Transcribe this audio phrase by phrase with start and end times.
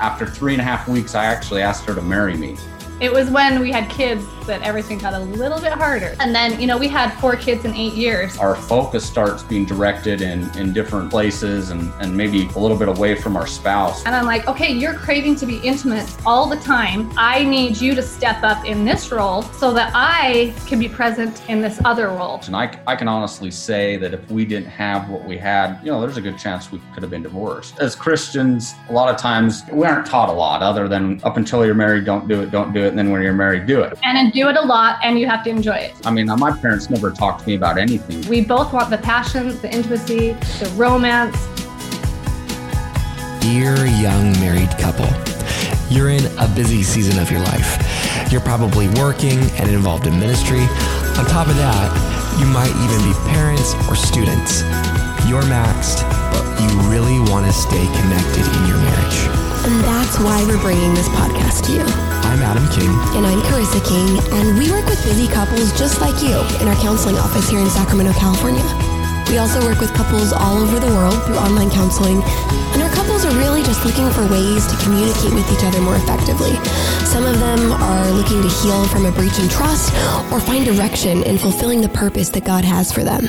[0.00, 2.56] after three and a half weeks, I actually asked her to marry me.
[3.00, 6.14] It was when we had kids that everything got a little bit harder.
[6.20, 8.36] And then, you know, we had four kids in eight years.
[8.36, 12.88] Our focus starts being directed in, in different places and, and maybe a little bit
[12.88, 14.04] away from our spouse.
[14.04, 17.10] And I'm like, okay, you're craving to be intimate all the time.
[17.16, 21.48] I need you to step up in this role so that I can be present
[21.48, 22.40] in this other role.
[22.46, 25.90] And I, I can honestly say that if we didn't have what we had, you
[25.90, 27.78] know, there's a good chance we could have been divorced.
[27.78, 31.64] As Christians, a lot of times we aren't taught a lot other than up until
[31.64, 32.89] you're married, don't do it, don't do it.
[32.90, 33.96] And then when you're married, do it.
[34.02, 35.94] And then do it a lot and you have to enjoy it.
[36.04, 38.28] I mean, my parents never talked to me about anything.
[38.28, 41.36] We both want the passion, the intimacy, the romance.
[43.40, 45.08] Dear young married couple,
[45.88, 47.78] you're in a busy season of your life.
[48.30, 50.60] You're probably working and involved in ministry.
[51.16, 51.94] On top of that,
[52.38, 54.60] you might even be parents or students.
[55.30, 56.02] You're maxed,
[56.34, 58.99] but you really want to stay connected in your marriage.
[59.70, 61.86] And that's why we're bringing this podcast to you.
[62.26, 62.90] I'm Adam King.
[63.14, 66.74] And I'm Carissa King, and we work with busy couples just like you in our
[66.82, 68.66] counseling office here in Sacramento, California.
[69.30, 72.18] We also work with couples all over the world through online counseling,
[72.74, 75.94] and our couples are really just looking for ways to communicate with each other more
[75.94, 76.58] effectively.
[77.06, 79.94] Some of them are looking to heal from a breach in trust
[80.34, 83.22] or find direction in fulfilling the purpose that God has for them.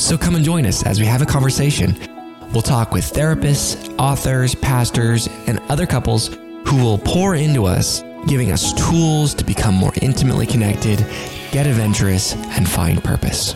[0.00, 2.15] So come and join us as we have a conversation.
[2.52, 6.28] We'll talk with therapists, authors, pastors, and other couples
[6.66, 11.04] who will pour into us, giving us tools to become more intimately connected,
[11.52, 13.54] get adventurous, and find purpose.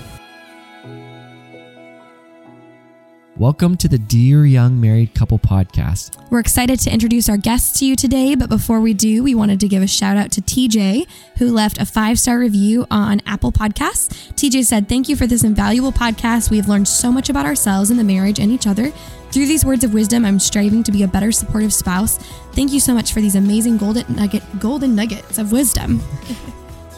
[3.40, 6.22] Welcome to the Dear Young Married Couple podcast.
[6.30, 9.60] We're excited to introduce our guests to you today, but before we do, we wanted
[9.60, 11.06] to give a shout out to TJ,
[11.38, 14.08] who left a five star review on Apple Podcasts.
[14.34, 16.50] TJ said, Thank you for this invaluable podcast.
[16.50, 18.90] We have learned so much about ourselves and the marriage and each other.
[19.32, 22.18] Through these words of wisdom, I'm striving to be a better supportive spouse.
[22.52, 26.00] Thank you so much for these amazing golden nugget golden nuggets of wisdom.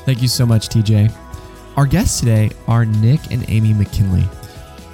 [0.06, 1.14] Thank you so much, TJ.
[1.77, 4.24] Our guests today are Nick and Amy McKinley.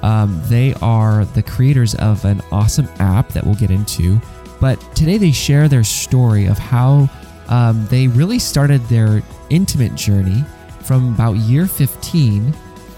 [0.02, 4.20] Um, they are the creators of an awesome app that we'll get into.
[4.60, 7.08] But today they share their story of how
[7.48, 10.44] um, they really started their intimate journey
[10.82, 12.54] from about year 15.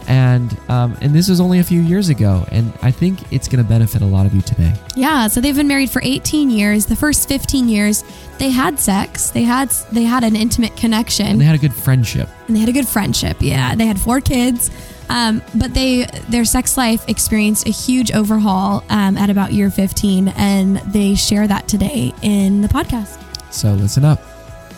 [0.08, 3.62] And um, and this was only a few years ago, and I think it's going
[3.62, 4.74] to benefit a lot of you today.
[4.96, 6.86] Yeah, so they've been married for 18 years.
[6.86, 8.02] The first 15 years,
[8.38, 9.30] they had sex.
[9.30, 11.26] They had they had an intimate connection.
[11.26, 12.28] And they had a good friendship.
[12.48, 13.36] And they had a good friendship.
[13.40, 14.70] Yeah, they had four kids.
[15.10, 20.28] Um, but they their sex life experienced a huge overhaul um, at about year 15,
[20.28, 23.20] and they share that today in the podcast.
[23.52, 24.22] So listen up.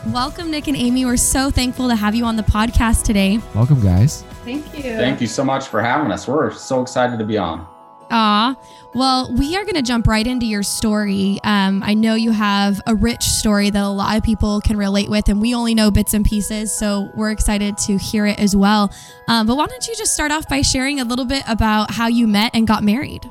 [0.06, 1.04] Welcome, Nick and Amy.
[1.04, 3.38] We're so thankful to have you on the podcast today.
[3.54, 4.22] Welcome, guys.
[4.44, 4.82] Thank you.
[4.82, 6.26] Thank you so much for having us.
[6.26, 7.66] We're so excited to be on.
[8.12, 8.54] Aw.
[8.94, 11.40] Well, we are going to jump right into your story.
[11.44, 15.08] Um, I know you have a rich story that a lot of people can relate
[15.08, 18.54] with, and we only know bits and pieces, so we're excited to hear it as
[18.54, 18.92] well.
[19.28, 22.06] Um, but why don't you just start off by sharing a little bit about how
[22.06, 23.30] you met and got married?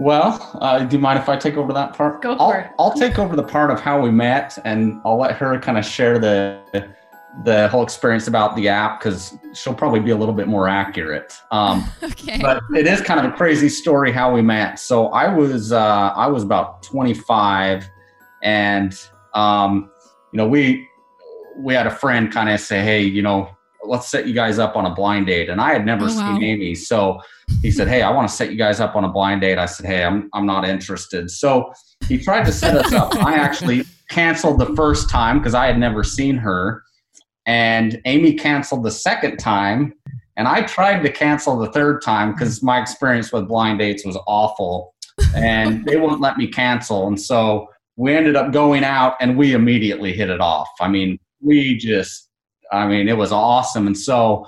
[0.00, 2.22] Well, uh, do you mind if I take over that part?
[2.22, 2.70] Go for I'll, it.
[2.76, 5.84] I'll take over the part of how we met, and I'll let her kind of
[5.84, 6.60] share the
[7.44, 11.32] the whole experience about the app because she'll probably be a little bit more accurate.
[11.50, 12.38] Um, Okay.
[12.42, 14.78] but it is kind of a crazy story how we met.
[14.78, 17.88] So I was uh, I was about 25,
[18.42, 18.94] and
[19.34, 19.90] um,
[20.32, 20.86] you know we
[21.58, 23.48] we had a friend kind of say, hey, you know,
[23.84, 26.34] let's set you guys up on a blind date, and I had never Oh, seen
[26.34, 26.40] wow.
[26.40, 27.20] Amy, so
[27.62, 29.58] he said, hey, I want to set you guys up on a blind date.
[29.58, 31.30] I said, hey, I'm I'm not interested.
[31.30, 31.72] So
[32.08, 33.14] he tried to set us up.
[33.16, 36.82] I actually canceled the first time because I had never seen her,
[37.50, 39.92] and Amy canceled the second time.
[40.36, 44.16] And I tried to cancel the third time because my experience with blind dates was
[44.28, 44.94] awful
[45.34, 47.08] and they wouldn't let me cancel.
[47.08, 47.66] And so
[47.96, 50.68] we ended up going out and we immediately hit it off.
[50.80, 52.28] I mean, we just,
[52.70, 53.88] I mean, it was awesome.
[53.88, 54.46] And so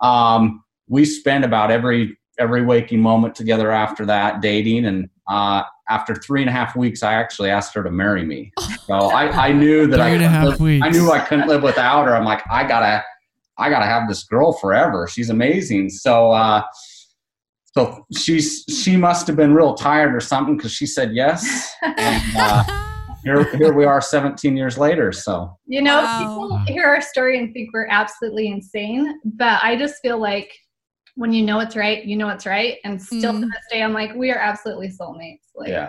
[0.00, 4.86] um, we spent about every every waking moment together after that dating.
[4.86, 8.52] And uh, after three and a half weeks, I actually asked her to marry me.
[8.86, 10.84] So I, I knew that I, and a half live- weeks.
[10.84, 12.16] I knew I couldn't live without her.
[12.16, 13.04] I'm like, I gotta,
[13.56, 15.06] I gotta have this girl forever.
[15.06, 15.90] She's amazing.
[15.90, 16.62] So, uh,
[17.76, 21.72] so she's she must have been real tired or something because she said yes.
[21.82, 22.64] And uh,
[23.22, 25.12] here, here we are, 17 years later.
[25.12, 26.18] So You know, Wow.
[26.18, 30.50] people hear our story and think we're absolutely insane, but I just feel like
[31.16, 32.78] when you know it's right, you know it's right.
[32.84, 33.40] And still Mm.
[33.40, 35.48] to this day, I'm like, we are absolutely soulmates.
[35.54, 35.88] Like, yeah,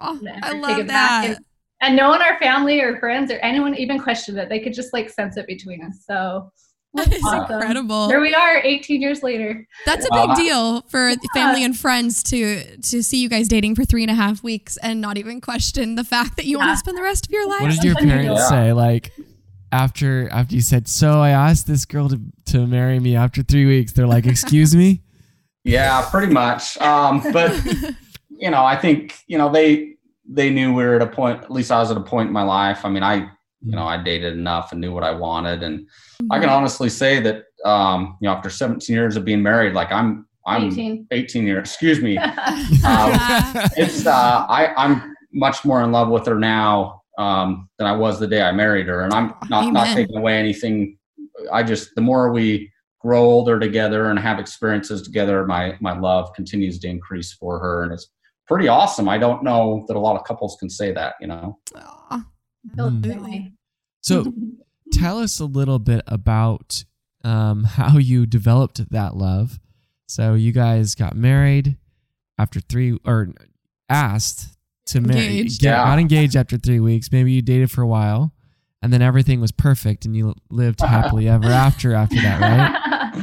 [0.00, 1.24] Aw, never I love that.
[1.24, 1.38] And,
[1.82, 4.48] and no one, our family or friends or anyone even questioned it.
[4.48, 6.04] They could just like sense it between us.
[6.06, 6.52] So
[6.94, 7.42] That is Awesome.
[7.42, 8.08] incredible.
[8.08, 9.66] Here we are, 18 years later.
[9.86, 13.76] That's a big Uh, deal for family and friends to to see you guys dating
[13.76, 16.70] for three and a half weeks and not even question the fact that you want
[16.70, 17.60] to spend the rest of your life.
[17.62, 18.48] What did your parents Yeah.
[18.48, 18.72] say?
[18.72, 19.12] Like
[19.72, 23.66] after after you said, "So I asked this girl to to marry me after three
[23.66, 25.02] weeks," they're like, "Excuse me."
[25.62, 26.78] Yeah, pretty much.
[26.78, 27.52] Um, but
[28.30, 29.96] you know, I think you know they
[30.26, 31.42] they knew we were at a point.
[31.42, 32.86] At least I was at a point in my life.
[32.86, 33.16] I mean, I
[33.62, 35.86] you know I dated enough and knew what I wanted, and
[36.30, 39.92] I can honestly say that um, you know after 17 years of being married, like
[39.92, 41.08] I'm I'm 18.
[41.10, 41.68] 18 years.
[41.68, 42.18] Excuse me.
[42.82, 43.10] Um,
[43.76, 48.18] it's uh, I I'm much more in love with her now um, than I was
[48.18, 50.98] the day I married her, and I'm not not taking away anything.
[51.52, 52.70] I just the more we
[53.00, 57.82] grow older together and have experiences together, my my love continues to increase for her,
[57.82, 58.08] and it's
[58.46, 59.08] pretty awesome.
[59.08, 61.58] I don't know that a lot of couples can say that, you know.
[61.76, 62.24] Aw.
[62.74, 63.52] Feel Mm.
[64.02, 64.32] So
[64.92, 66.84] tell us a little bit about
[67.22, 69.60] um, how you developed that love.
[70.06, 71.76] So you guys got married
[72.38, 73.28] after three, or
[73.88, 74.56] asked
[74.90, 75.60] to marry, Engaged.
[75.60, 75.84] get, Yeah.
[75.84, 77.10] got engaged after three weeks.
[77.12, 78.32] Maybe you dated for a while,
[78.82, 83.22] and then everything was perfect, and you lived happily ever after after that, right?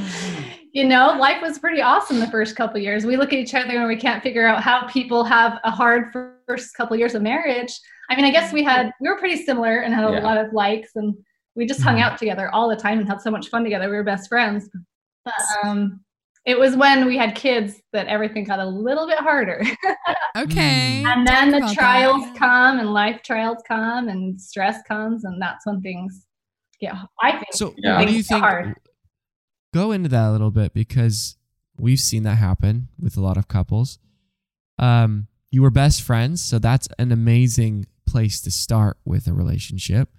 [0.73, 3.05] you know, life was pretty awesome the first couple years.
[3.05, 6.13] We look at each other and we can't figure out how people have a hard
[6.47, 7.71] first couple years of marriage.
[8.09, 10.19] I mean, I guess we had we were pretty similar and had a Yeah.
[10.23, 11.15] lot of likes, and
[11.55, 12.01] we just hung Mhm.
[12.03, 13.89] out together all the time and had so much fun together.
[13.89, 14.69] We were best friends.
[15.25, 15.33] But
[15.65, 15.99] um,
[16.47, 19.61] it was when we had kids that everything got a little bit harder.
[20.38, 21.03] Okay.
[21.05, 21.75] and then Talk the about that.
[21.75, 26.25] trials come, and life trials come, and stress comes, and that's when things
[26.79, 26.94] get.
[27.21, 27.45] I think.
[27.53, 27.97] So Yeah.
[27.99, 28.41] what do you think?
[28.41, 28.75] hard.
[29.73, 31.38] Go into that a little bit because
[31.77, 34.00] we've seen that happen with a lot of couples.
[34.79, 40.09] Um, you were best friends, so that's an amazing place to start with a relationship.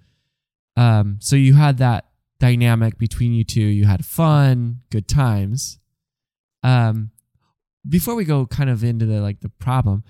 [0.75, 2.05] Um, so you had that
[2.39, 3.61] dynamic between you two.
[3.61, 5.79] You had fun, good times.
[6.63, 7.11] Um,
[7.87, 10.03] before we go kind of into the like the problem,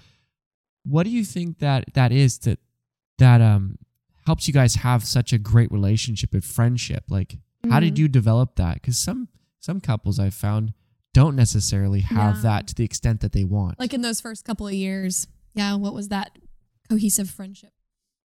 [0.84, 2.60] what do you think that that is that
[3.18, 3.78] that um
[4.26, 7.04] helps you guys have such a great relationship and friendship?
[7.10, 7.38] Like,
[7.70, 8.00] how did Mhm.
[8.00, 8.76] you develop that?
[8.76, 9.28] Because some
[9.60, 10.74] some couples I've found
[11.14, 12.42] don't necessarily have Yeah.
[12.44, 13.80] that to the extent that they want.
[13.80, 15.28] Like in those first couple of years.
[15.54, 15.76] Yeah.
[15.76, 16.38] What was that
[16.90, 17.72] cohesive friendship?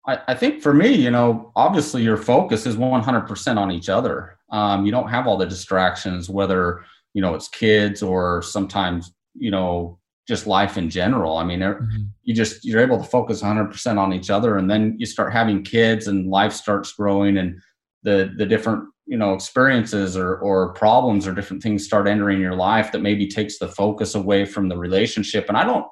[0.06, 4.36] I, I think for me, you know, obviously your focus is 100% on each other.
[4.50, 9.50] Um, you don't have all the distractions, whether, you know, it's kids or sometimes, you
[9.50, 9.98] know,
[10.28, 11.36] just life in general.
[11.36, 12.06] I mean, Mhm.
[12.22, 14.56] you just, you're able to focus 100% on each other.
[14.56, 17.60] And then you start having kids and life starts growing and
[18.02, 22.54] the, the different, you know, experiences or, or problems or different things start entering your
[22.54, 25.46] life that maybe takes the focus away from the relationship.
[25.48, 25.86] And I don't,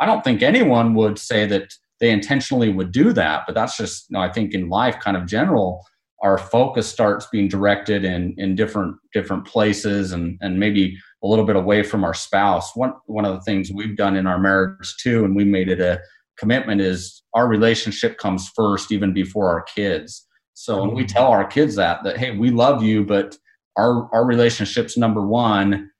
[0.00, 4.10] I don't think anyone would say that they intentionally would do that, but that's just,
[4.10, 5.84] you know, I think in life, kind of general,
[6.22, 11.44] our focus starts being directed in in different different places and and maybe a little
[11.44, 12.74] bit away from our spouse.
[12.74, 15.80] One one of the things we've done in our marriage too, and we made it
[15.80, 16.00] a
[16.38, 20.26] commitment, is our relationship comes first, even before our kids.
[20.54, 23.36] So when we tell our kids that that hey, we love you, but
[23.76, 25.90] our our relationship's number one,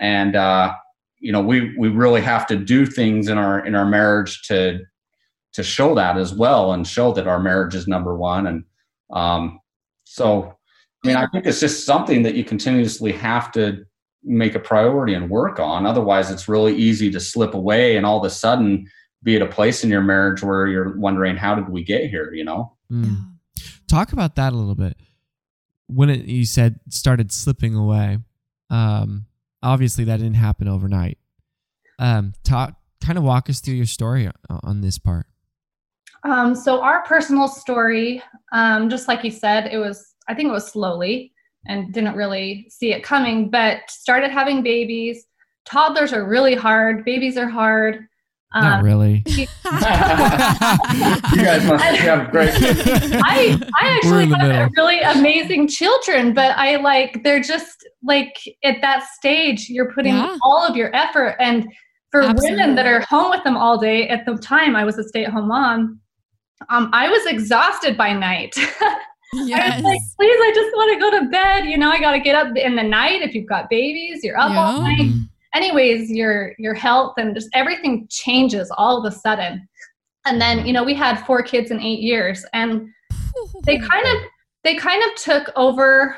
[0.00, 0.72] and uh,
[1.20, 4.80] you know we we really have to do things in our in our marriage to
[5.52, 8.64] to show that as well and show that our marriage is number one and
[9.12, 9.58] um,
[10.08, 10.54] so
[11.04, 13.84] i mean i think it's just something that you continuously have to
[14.24, 18.18] make a priority and work on otherwise it's really easy to slip away and all
[18.18, 18.86] of a sudden
[19.22, 22.32] be at a place in your marriage where you're wondering how did we get here
[22.32, 23.34] you know Mm.
[23.88, 24.96] Talk about that a little bit.
[25.86, 28.18] When it, you said started slipping away,
[28.70, 29.26] um,
[29.62, 31.18] obviously that didn't happen overnight.
[31.98, 35.26] Um, talk, kind of walk us through your story on, on this part.
[36.24, 38.22] Um, so our personal story,
[38.52, 41.32] um, just like you said, it was I think it was slowly
[41.66, 45.26] and didn't really see it coming, but started having babies.
[45.64, 47.04] Toddlers are really hard.
[47.04, 48.06] Babies are hard.
[48.54, 49.22] Not Um, really.
[49.26, 49.46] you
[51.44, 54.68] guys must have great I I actually have middle.
[54.76, 58.34] really amazing children, but I like they're just like
[58.64, 60.36] at that stage you're putting Yeah.
[60.42, 61.66] all of your effort and
[62.10, 65.04] for women that are home with them all day at the time I was a
[65.04, 66.00] stay-at-home mom
[66.68, 68.54] um, I was exhausted by night.
[68.58, 68.96] I
[69.44, 69.76] Yes.
[69.76, 71.66] was like, please, I just want to go to bed.
[71.66, 73.20] You know, I got to get up in the night.
[73.20, 75.12] If you've got babies, you're up all night.
[75.54, 79.68] Anyways, your your health and just everything changes all of a sudden.
[80.24, 82.88] And then, you know, we had four kids in eight years, and
[83.64, 84.22] they kind of
[84.64, 86.16] they kind of took over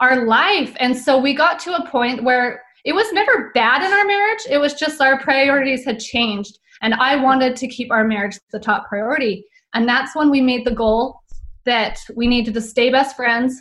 [0.00, 3.90] our life and so we got to a point where it was never bad in
[3.92, 8.04] our marriage it was just our priorities had changed and i wanted to keep our
[8.04, 9.42] marriage the top priority
[9.76, 11.20] and that's when we made the goal
[11.64, 13.60] that we needed to stay best friends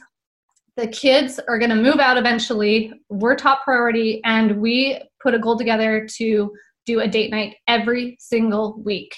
[0.77, 2.93] the kids are going to move out eventually.
[3.09, 6.51] We're top priority, and we put a goal together to
[6.85, 9.15] do a date night every single week.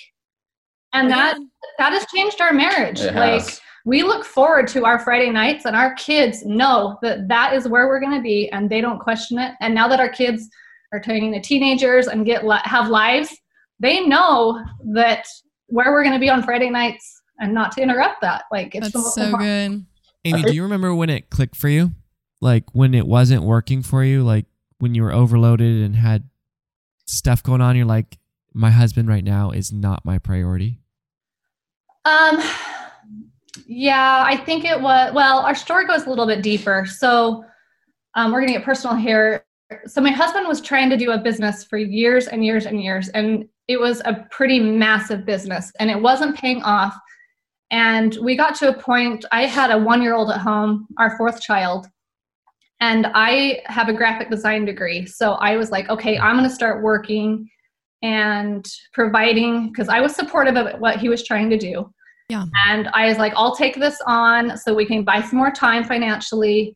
[0.94, 1.38] And that
[1.80, 3.02] that has changed our marriage.
[3.02, 3.62] It like has.
[3.86, 7.88] we look forward to our Friday nights, and our kids know that that is where
[7.88, 9.54] we're going to be, and they don't question it.
[9.60, 10.48] And now that our kids
[10.94, 13.36] are turning into teenagers and get have lives,
[13.80, 14.64] they know
[14.94, 15.26] that
[15.68, 18.46] where we're going to be on Friday nights, and not to interrupt that.
[18.52, 19.86] Like it's That's so important- good.
[20.26, 21.92] Amy, do you remember when it clicked for you?
[22.42, 24.24] Like when it wasn't working for you?
[24.24, 24.46] Like
[24.80, 26.30] when you were overloaded and had
[27.06, 28.18] stuff going on, you're like,
[28.54, 30.80] my husband right now is not my priority.
[32.06, 32.42] Um,
[33.66, 35.14] yeah, I think it was.
[35.14, 36.86] Well, our story goes a little bit deeper.
[36.86, 37.46] So,
[38.16, 39.46] um, we're gonna get personal here.
[39.86, 43.10] So, my husband was trying to do a business for years and years and years,
[43.10, 46.98] and it was a pretty massive business, and it wasn't paying off.
[47.70, 49.26] And we got to a point.
[49.32, 51.88] I had a one-year-old at home, our fourth child,
[52.80, 55.06] and I have a graphic design degree.
[55.06, 57.50] So I was like, okay, I'm gonna start working
[58.04, 61.92] and providing because I was supportive of what he was trying to do.
[62.30, 62.46] Yeah.
[62.68, 65.84] And I was like, I'll take this on so we can buy some more time
[65.84, 66.76] financially.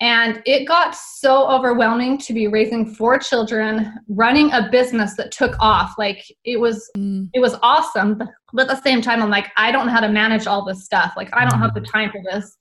[0.00, 5.56] And it got so overwhelming to be raising four children, running a business that took
[5.58, 5.94] off.
[5.96, 8.22] Like it was Mm, it was awesome.
[8.52, 10.84] But at the same time, I'm like, I don't know how to manage all this
[10.84, 11.14] stuff.
[11.16, 12.58] Like I don't have the time for this.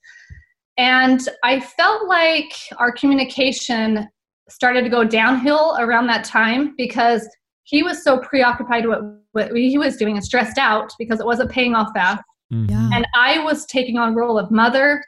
[0.78, 4.08] And I felt like our communication
[4.50, 7.28] started to go downhill around that time because
[7.64, 9.00] he was so preoccupied with
[9.32, 12.24] what he was doing and stressed out because it wasn't paying off fast.
[12.54, 12.70] Mhm.
[12.70, 12.90] yeah.
[12.94, 15.04] And I was taking on role of mother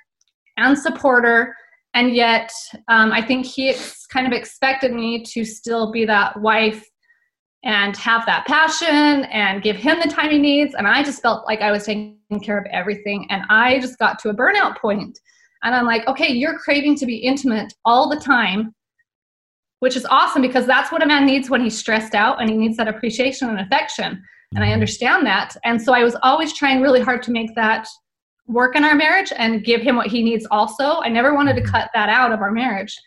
[0.58, 1.56] and supporter.
[1.98, 2.54] And yet,
[2.90, 6.88] um, I think he ex- kind of expected me to still be that wife
[7.64, 10.76] and have that passion and give him the time he needs.
[10.76, 13.26] And I just felt like I was taking care of everything.
[13.32, 15.18] And I just got to a burnout point.
[15.64, 18.76] And I'm like, okay, you're craving to be intimate all the time,
[19.80, 22.56] which is awesome because that's what a man needs when he's stressed out and he
[22.56, 24.22] needs that appreciation and affection.
[24.54, 25.58] And I understand that.
[25.66, 27.88] And so I was always trying really hard to make that
[28.48, 31.02] work in our marriage and give him what he needs also.
[31.02, 31.72] I never wanted to Mhm.
[31.72, 32.98] cut that out of our marriage.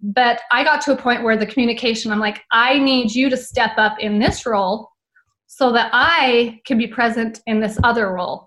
[0.00, 3.36] But I got to a point where the communication, I'm like, I need you to
[3.36, 4.90] step up in this role
[5.48, 8.46] so that I can be present in this other role.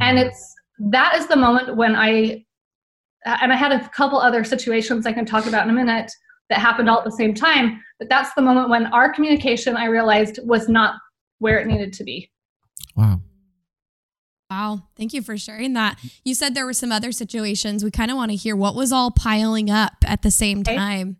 [0.00, 2.44] And it's that is the moment when I,
[3.24, 6.10] and I had a couple other situations I can talk about in a minute
[6.48, 7.80] that happened all at the same time.
[7.98, 10.94] But that's the moment when our communication, I realized, was not
[11.38, 12.30] where it needed to be.
[12.96, 13.20] Wow.
[14.50, 14.82] Wow.
[14.96, 15.98] Thank you for sharing that.
[16.24, 17.84] You said there were some other situations.
[17.84, 21.18] We kind of want to hear what was all piling up at the same time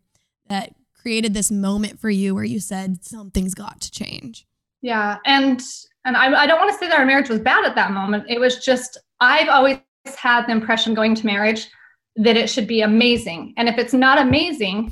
[0.49, 4.47] that created this moment for you where you said something's got to change.
[4.83, 5.63] Yeah, and
[6.05, 8.25] and I, I don't want to say that our marriage was bad at that moment.
[8.29, 9.79] It was just I've always
[10.17, 11.69] had the impression going to marriage
[12.17, 14.91] that it should be amazing, and if it's not amazing,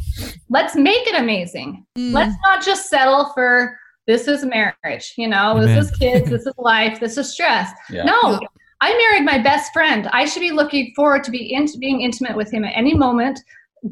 [0.49, 1.85] let's make it amazing.
[1.97, 3.76] Mm, Let's not just settle for
[4.09, 5.12] this is marriage.
[5.17, 5.67] You know, Amen.
[5.67, 7.71] this is kids, this is life, this is stress.
[7.91, 8.05] Yeah.
[8.05, 8.41] No,
[8.81, 10.09] I married my best friend.
[10.12, 13.38] I should be looking forward to be in, being intimate with him at any moment,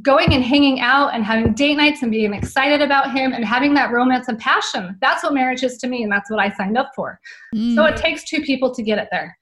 [0.03, 3.75] going and hanging out and having date nights and being excited about him and having
[3.75, 4.97] that romance and passion.
[5.01, 7.21] That's what marriage is to me, and that's what I signed up for.
[7.55, 9.37] mm, So it takes two people to get it there.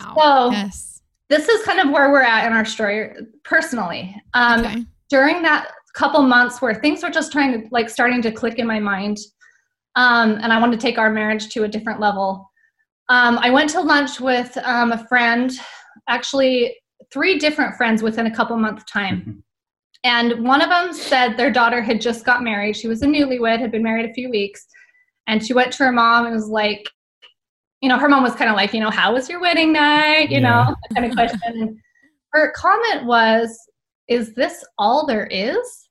[0.00, 0.14] wow.
[0.16, 1.02] So yes.
[1.28, 3.12] this is kind of where we're at in our story
[3.44, 4.14] personally.
[4.34, 4.84] Um, okay.
[5.10, 8.66] during that couple months where things were just trying to like starting to click in
[8.66, 9.18] my mind
[9.98, 12.50] um, and i wanted to take our marriage to a different level.
[13.10, 15.52] Um, i went to lunch with um, a friend
[16.08, 16.76] actually
[17.12, 19.42] three different friends within a couple month time.
[20.04, 22.76] And one of them said their daughter had just got married.
[22.76, 24.66] She was a newlywed had been married a few weeks.
[25.26, 26.88] And she went to her mom and was like
[27.80, 30.30] you know her mom was kind of like you know how was your wedding night?
[30.30, 30.64] You Yeah.
[30.66, 31.40] know that kind of question.
[31.44, 31.78] And
[32.32, 33.56] her comment was
[34.08, 35.88] is this all there is?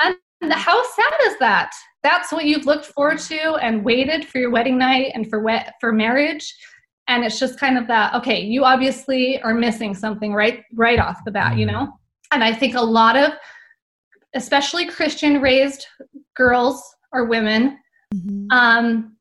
[0.00, 0.14] And
[0.48, 1.72] how sad is that?
[2.02, 5.74] That's what you've looked forward to and waited for your wedding night and for wet
[5.80, 6.54] for marriage.
[7.08, 11.18] And it's just kind of that, okay, you obviously are missing something right right off
[11.24, 11.88] the bat, you know?
[12.32, 13.32] And I think a lot of
[14.34, 15.86] especially Christian raised
[16.36, 16.82] girls
[17.12, 17.78] or women
[18.14, 18.46] Mhm.
[18.52, 19.16] um,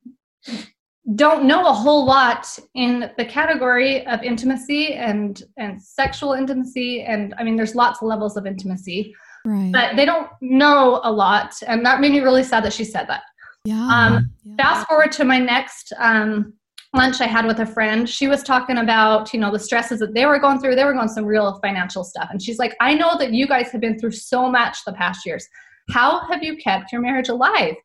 [1.16, 7.34] don't know a whole lot in the category of intimacy and and sexual intimacy and
[7.40, 9.12] i mean there's lots of levels of intimacy
[9.46, 9.72] right.
[9.72, 13.06] but they don't know a lot and that made me really sad that she said
[13.08, 13.24] that.
[13.66, 13.88] Yeah.
[13.92, 14.56] um, yeah.
[14.58, 16.54] fast forward to my next um,
[16.94, 18.10] lunch i had with a friend.
[18.10, 20.76] She was talking about you know the stresses that they were going through.
[20.76, 22.30] They were going some real financial stuff.
[22.32, 25.26] And she's like i know that you guys have been through so much the past
[25.26, 25.48] years.
[25.92, 27.76] How have you kept your marriage alive?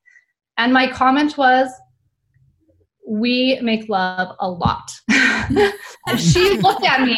[0.58, 1.68] And my comment was
[3.06, 4.90] we make love a lot.
[5.08, 7.16] And she looked at me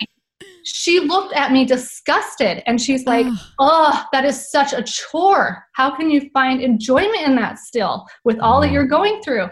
[0.66, 3.26] she looked at me disgusted and she's like,
[3.60, 5.64] Oh, that is such a chore.
[5.74, 9.48] How can you find enjoyment in that still with all that you're going through?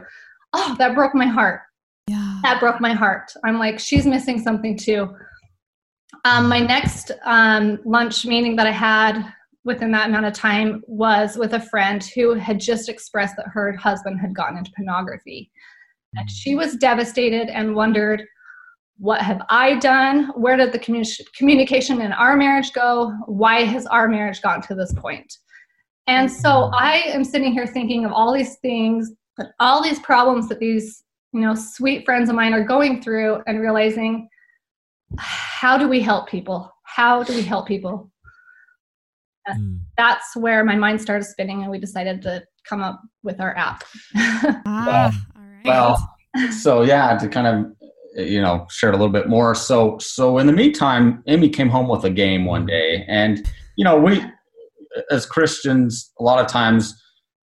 [0.53, 1.61] Oh, that broke my heart.
[2.09, 2.41] yeah.
[2.43, 3.33] That broke my heart.
[3.45, 5.15] I'm like, she's missing something too.
[6.25, 9.33] Um, my next um, lunch meeting that I had
[9.65, 13.73] within that amount of time was with a friend who had just expressed that her
[13.77, 15.51] husband had gotten into pornography.
[16.15, 18.25] And she was devastated and wondered,
[18.99, 20.31] what have I done?
[20.37, 23.13] Where did the commu- communication in our marriage go?
[23.27, 25.33] Why has our marriage gotten to this point?
[26.07, 29.13] And so I am sitting here thinking of all these things,
[29.59, 33.61] all these problems that these you know sweet friends of mine are going through, and
[33.61, 34.29] realizing
[35.19, 36.71] how do we help people?
[36.83, 38.11] How do we help people?
[39.49, 39.81] Mm.
[39.97, 43.85] That's where my mind started spinning, and we decided to come up with our app.
[44.67, 45.65] Ah, all right.
[45.65, 46.17] Well,
[46.51, 47.84] so yeah, to kind of
[48.15, 49.55] you know shared a little bit more.
[49.55, 52.69] So so in the meantime, Amy came home with a game one mm-hmm.
[52.69, 54.23] day, and you know we
[55.11, 56.95] as Christians a lot of times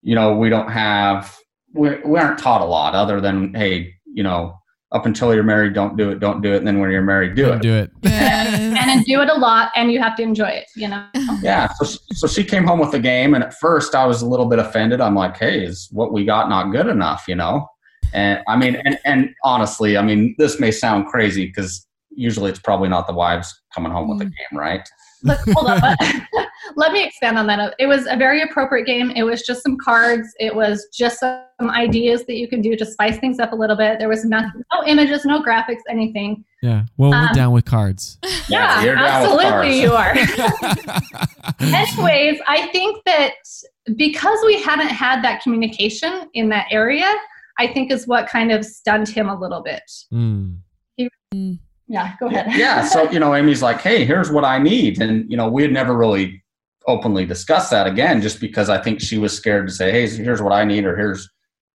[0.02, 1.36] you know we don't have
[1.74, 4.54] we, we aren't taught a lot other than hey you know
[4.92, 7.34] up until you're married don't do it don't do it and then when you're married
[7.34, 7.90] do Don't it do it.
[8.02, 8.58] Yes.
[8.58, 10.66] and then do it a lot, and you have to enjoy it.
[10.76, 11.06] You know.
[11.42, 14.26] yeah so, so she came home with a game and at first i was a
[14.26, 17.66] little bit offended i'm like hey is what we got not good enough you know
[18.12, 22.58] and i mean and, and honestly i mean this may sound crazy because usually it's
[22.60, 24.86] probably not the wives coming home with a game right
[25.24, 25.80] But hold on.
[25.80, 25.98] Let,
[26.76, 27.76] let me expand on that.
[27.78, 29.12] It was a very appropriate game.
[29.12, 30.26] It was just some cards.
[30.40, 33.76] It was just some ideas that you can do to spice things up a little
[33.76, 34.00] bit.
[34.00, 36.44] There was nothing, no images, no graphics, anything.
[36.60, 36.86] Yeah.
[36.96, 38.18] Well, we're Um, down with cards.
[38.48, 39.78] Yeah, you're absolutely, cards.
[39.78, 40.12] you are.
[41.60, 43.34] Anyways, I think that
[43.96, 47.10] because we hadn't had that communication in that area,
[47.58, 49.82] I think is what kind of stunned him a little bit.
[50.12, 50.58] Mm.
[51.88, 52.52] Yeah, go ahead.
[52.56, 55.62] yeah so you know amy's like hey here's what i need and you know we
[55.62, 56.42] had never really
[56.86, 60.40] openly discussed that again just because i think she was scared to say hey here's
[60.40, 61.28] what i need or here's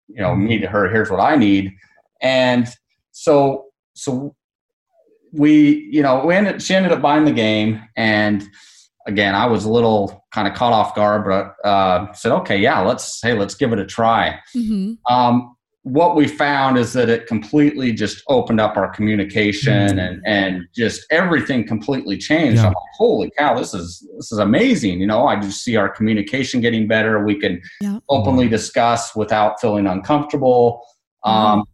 [0.08, 1.74] you know me to her here's what i need
[2.22, 2.68] and
[3.12, 4.34] so so
[5.34, 8.48] we you know we ended, she ended up buying the game and
[9.08, 12.80] again i was a little kind of caught off guard but uh said okay yeah
[12.80, 14.98] let's hey let's give it a try Mhm.
[15.10, 15.55] um,
[15.86, 21.06] what we found is that it completely just opened up our communication and and just
[21.12, 22.56] everything completely changed.
[22.58, 22.62] Yeah.
[22.68, 25.00] I'm like, holy cow, this is this is amazing.
[25.00, 27.24] You know, I just see our communication getting better.
[27.24, 28.00] We can Yeah.
[28.10, 30.82] openly discuss without feeling uncomfortable.
[31.24, 31.66] Um,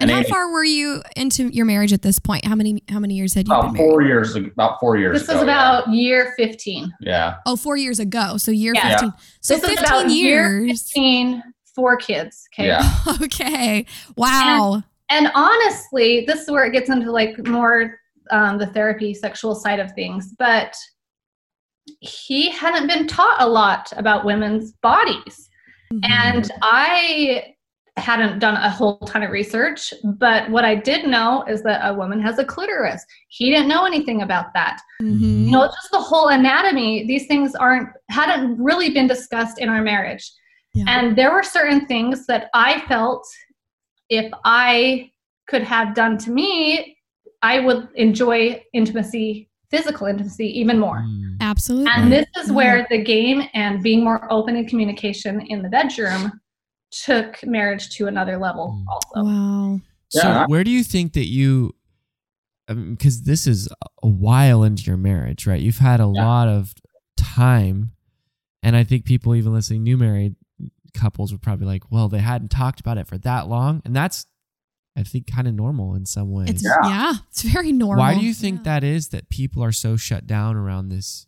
[0.00, 2.46] And how far were you into your marriage at this point?
[2.46, 3.90] How many how many years had you been about married?
[3.90, 5.34] four years about four years This ago.
[5.34, 6.90] was about year 15.
[7.02, 7.34] yeah.
[7.44, 8.38] Oh, four years ago.
[8.38, 8.90] So year Yeah.
[8.92, 9.12] 15.
[9.42, 10.82] So this 15 about year years.
[10.84, 11.42] 15,
[11.78, 12.48] four kids.
[12.52, 12.66] Okay.
[12.66, 12.92] Yeah.
[13.22, 13.86] okay.
[14.16, 14.82] Wow.
[15.10, 18.00] And honestly, this is where it gets into like more
[18.32, 20.34] um, the therapy, sexual side of things.
[20.36, 20.74] But
[22.00, 25.48] he hadn't been taught a lot about women's bodies.
[25.92, 26.00] Mhm.
[26.02, 27.54] And I
[27.96, 31.94] hadn't done a whole ton of research, but what I did know is that a
[31.94, 33.04] woman has a clitoris.
[33.28, 34.80] He didn't know anything about that.
[35.00, 35.46] Mhm.
[35.46, 39.82] You know, just the whole anatomy, these things aren't hadn't really been discussed in our
[39.82, 40.30] marriage.
[40.78, 40.84] Yeah.
[40.88, 43.26] And there were certain things that I felt
[44.08, 45.10] if I
[45.48, 46.96] could have done to me,
[47.42, 51.00] I would enjoy intimacy, physical intimacy even more.
[51.00, 51.36] Mm.
[51.40, 51.90] Absolutely.
[51.94, 56.40] And this is where the game and being more open in communication in the bedroom
[56.90, 58.84] took marriage to another level Mm.
[58.92, 59.24] also.
[59.28, 59.80] Wow.
[60.10, 60.46] So, Yeah.
[60.46, 61.74] where do you think that you,
[62.66, 63.68] because this is
[64.02, 65.60] a while into your marriage, right?
[65.60, 66.24] You've had a Yeah.
[66.24, 66.74] lot of
[67.16, 67.92] time.
[68.62, 70.34] And I think people, even listening, new married
[70.94, 73.82] couples would probably like, well, they hadn't talked about it for that long.
[73.84, 74.26] And that's,
[74.96, 76.50] I think, kind of normal in some ways.
[76.50, 76.88] It's yeah.
[76.88, 77.12] Yeah.
[77.30, 78.04] it's very normal.
[78.04, 78.74] Why do you think Yeah.
[78.74, 81.26] that is that people are so shut down around this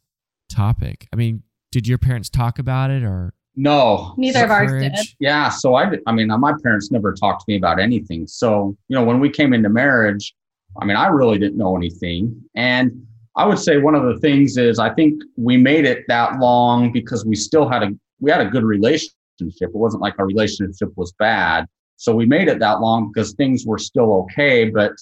[0.49, 1.07] topic?
[1.13, 1.43] I mean,
[1.73, 4.15] did your parents talk about it or No.
[4.17, 4.93] Neither of ours did.
[5.19, 8.27] Yeah, so I, I mean, uh, my parents never talked to me about anything.
[8.27, 10.35] So, you know, when we came into marriage,
[10.81, 12.41] I mean, I really didn't know anything.
[12.55, 16.39] And I would say one of the things is I think we made it that
[16.41, 19.15] long because we still had a we had a good relationship.
[19.41, 21.67] It wasn't like our relationship was bad.
[21.97, 24.71] So we made it that long because things were still okay.
[24.71, 24.93] But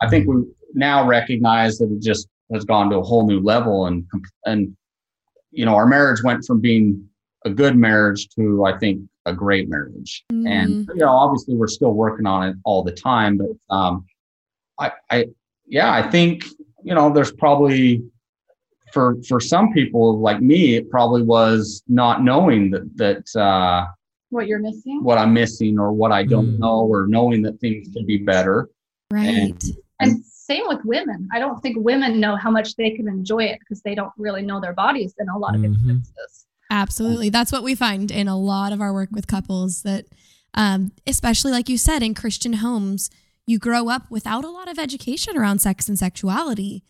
[0.00, 0.44] I think we
[0.74, 4.04] now recognize that it just has gone to a whole new level and
[4.44, 4.76] and
[5.50, 7.08] you know, our marriage went from being
[7.44, 10.24] a good marriage to I think a great marriage.
[10.30, 14.04] And you know, obviously we're still working on it all the time, but um
[14.78, 15.26] I I
[15.66, 16.44] yeah, I think
[16.84, 18.04] you know, there's probably
[18.96, 23.84] for for some people like me, it probably was not knowing that that uh
[24.30, 25.04] What you're missing?
[25.08, 26.58] what I'm missing or what I don't Mm.
[26.64, 28.56] know or knowing that things could be better.
[29.12, 29.52] Right.
[30.00, 31.28] And same with women.
[31.34, 34.42] I don't think women know how much they can enjoy it because they don't really
[34.50, 35.66] know their bodies in a lot of Mhm.
[35.66, 36.46] instances.
[36.70, 37.28] Absolutely.
[37.36, 40.06] That's what we find in a lot of our work with couples that,
[40.54, 43.10] um, especially like you said, in Christian homes,
[43.46, 46.82] you grow up without a lot of education around sex and sexuality.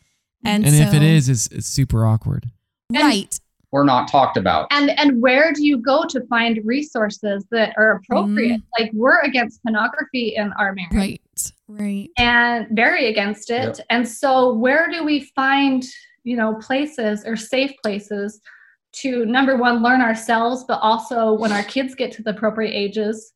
[0.44, 2.50] And, And if it is, it's, it's super awkward.
[2.92, 3.38] right.
[3.72, 4.68] We're not talked about.
[4.70, 8.60] And and where do you go to find resources that are appropriate?
[8.60, 8.82] Mm-hmm.
[8.82, 10.94] Like we're against pornography in our marriage.
[10.94, 11.20] Right.
[11.68, 12.08] Right.
[12.16, 13.76] and very against it.
[13.76, 13.86] Yep.
[13.90, 15.84] And so, where do we find,
[16.22, 18.40] you know, places or safe places
[18.92, 23.32] to number one, learn ourselves, but also when our kids get to the appropriate ages,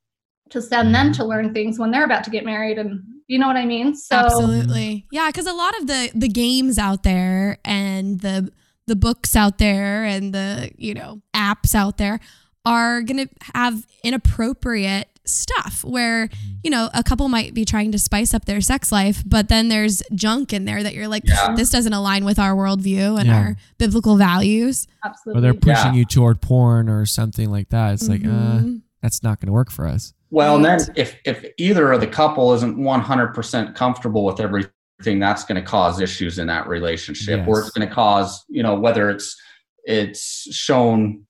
[0.50, 1.20] to send them mm-hmm.
[1.20, 3.95] to learn things when they're about to get married, and you know what I mean.
[3.95, 5.07] So, Absolutely.
[5.12, 8.51] Yeah, because a lot of the the games out there and the
[8.87, 12.19] the books out there and the, you know, apps out there
[12.64, 16.29] are going to have inappropriate stuff where,
[16.64, 19.69] you know, a couple might be trying to spice up their sex life, but then
[19.69, 21.55] there's junk in there that you're like, Yeah.
[21.55, 23.37] this doesn't align with our worldview and Yeah.
[23.37, 24.88] our biblical values.
[25.05, 26.01] absolutely Or they're pushing Yeah.
[26.01, 27.95] you toward porn or something like that.
[27.95, 28.83] It's like, uh, Mhm.
[29.02, 30.12] That's not going to work for us.
[30.30, 35.44] Well, and then if if either of the couple isn't 100% comfortable with everything, that's
[35.44, 39.10] going to cause issues in that relationship, or it's going to cause, you know, whether
[39.10, 39.36] it's
[39.84, 41.26] it's shown,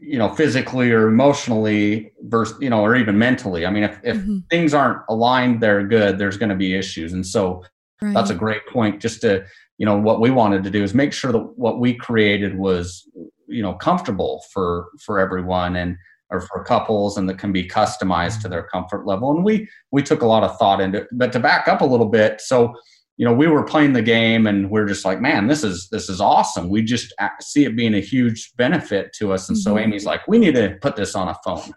[0.00, 3.64] you know, physically or emotionally versus, you know, or even mentally.
[3.64, 4.42] I mean, if if Mhm.
[4.50, 6.18] things aren't aligned, they're good.
[6.18, 7.62] There's going to be issues, and so
[8.02, 8.12] Right.
[8.12, 9.00] that's a great point.
[9.00, 9.44] Just to,
[9.78, 13.08] you know, what we wanted to do is make sure that what we created was,
[13.46, 15.96] you know, comfortable for for everyone and
[16.30, 19.30] or for couples and that can be customized to their comfort level.
[19.30, 21.08] And we we took a lot of thought into it.
[21.12, 22.74] But to back up a little bit, so
[23.18, 26.08] you know, we were playing the game and we're just like, man, this is this
[26.10, 26.68] is awesome.
[26.68, 29.48] We just see it being a huge benefit to us.
[29.48, 29.84] And so Mhm.
[29.84, 31.72] Amy's like, we need to put this on a phone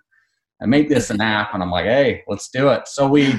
[0.59, 1.53] and make this an app.
[1.53, 2.87] And I'm like, hey, let's do it.
[2.89, 3.33] So we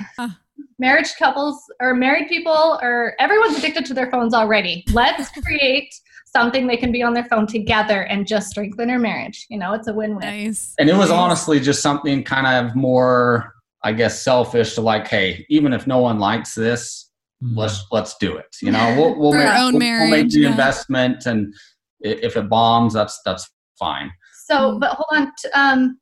[0.79, 4.85] marriage couples or married people or everyone's addicted to their phones already.
[4.93, 5.95] Let's create
[6.35, 9.47] something they can be on their phone together and just strengthen their marriage.
[9.51, 10.21] You know, it's a win-win.
[10.21, 10.75] nice.
[10.79, 15.45] and it was honestly just something kind of more i guess selfish to like hey
[15.49, 17.07] even if no one likes this
[17.43, 17.57] Mm.
[17.57, 20.41] let's let's do it you know we'll, we'll, make, our own we'll, we'll make the
[20.41, 20.51] yeah.
[20.51, 21.55] investment and
[22.01, 24.11] if it bombs that's that's fine
[24.47, 24.81] So, Mm.
[24.81, 25.33] but hold on.
[25.43, 25.99] t- Um,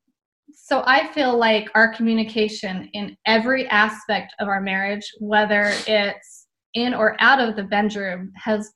[0.53, 6.93] so I feel like our communication in every aspect of our marriage, whether it's in
[6.93, 8.73] or out of the bedroom, has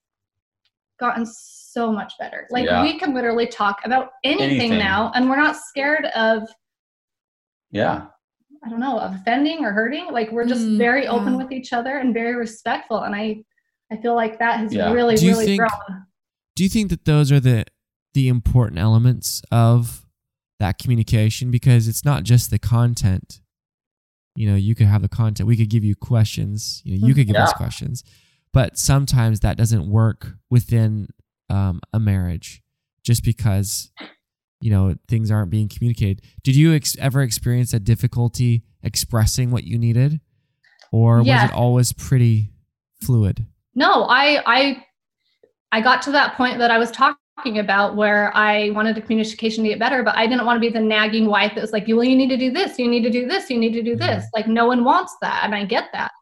[1.00, 2.46] gotten so much better.
[2.50, 2.82] Like Yeah.
[2.82, 4.78] we can literally talk about anything, Anything.
[4.78, 6.42] now, and we're not scared of
[7.70, 8.06] yeah
[8.64, 10.06] I don't know of offending or hurting.
[10.12, 11.38] Like we're just Mm, very open yeah.
[11.42, 13.42] with each other and very respectful, and I
[13.90, 14.92] I feel like that has Yeah.
[14.92, 16.06] really really think- grown.
[16.54, 17.64] Do you think that those are the
[18.14, 20.06] the important elements of
[20.60, 21.50] that communication?
[21.50, 23.40] Because it's not just the content.
[24.36, 25.46] You know, you could have the content.
[25.46, 26.80] We could give you questions.
[26.84, 28.04] You know, you could give us questions,
[28.52, 31.08] but sometimes that doesn't work within
[31.48, 32.62] um, a marriage,
[33.04, 33.90] just because
[34.60, 36.22] you know things aren't being communicated.
[36.42, 40.20] Did you ex- ever experience a difficulty expressing what you needed,
[40.92, 42.52] or was it always pretty
[43.02, 43.46] fluid?
[43.74, 44.84] No, I I
[45.72, 49.64] I got to that point that I was talking about where I wanted the communication
[49.64, 51.86] to get better, but I didn't want to be the nagging wife that was like,
[51.88, 53.96] well, you need to do this, you need to do this, you need to do
[53.96, 54.26] this.
[54.34, 56.12] Like no one wants that, and I get that.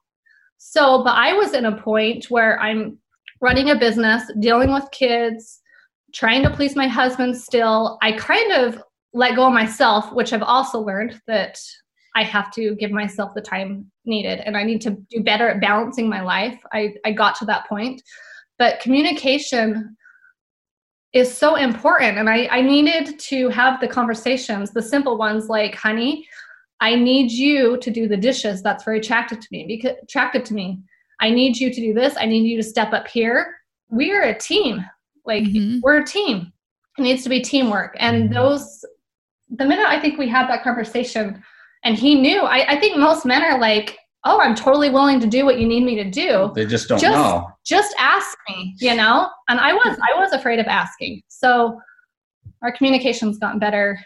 [0.63, 2.99] So, but I was in a point where I'm
[3.41, 5.59] running a business, dealing with kids,
[6.13, 7.99] trying to please my husband still.
[8.03, 8.83] I kind of
[9.15, 11.59] let go of myself, which I've also learned that
[12.15, 15.63] I have to give myself the time needed and I need to do better at
[15.63, 16.61] balancing my life.
[16.75, 18.03] I, I got to that point.
[18.59, 19.97] But communication
[21.15, 22.19] is so important.
[22.19, 26.29] And I, I needed to have the conversations, the simple ones like, honey,
[26.81, 28.63] I need you to do the dishes.
[28.63, 30.79] That's very attractive to me because attractive to me.
[31.21, 32.17] I need you to do this.
[32.19, 33.55] I need you to step up here.
[33.91, 34.85] We are a team.
[35.27, 35.81] Like Mhm.
[35.83, 36.53] we're a team.
[36.99, 37.97] It needs to be teamwork.
[38.01, 38.85] And those
[39.51, 41.43] the minute I think we had that conversation
[41.85, 45.27] and he knew, I, I think most men are like, Oh, I'm totally willing to
[45.27, 46.53] do what you need me to do.
[46.55, 49.29] they just don't Just- know Just ask me, you know?
[49.49, 51.23] And I was I was afraid of asking.
[51.29, 51.81] So
[52.63, 53.99] our communication's gotten better.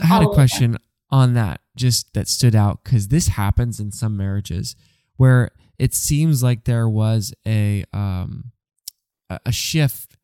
[0.00, 0.34] I had a all over.
[0.34, 0.76] question
[1.10, 4.76] on that, just that stood out because this happens in some marriages
[5.16, 8.52] where it seems like there was a um
[9.44, 10.16] a shift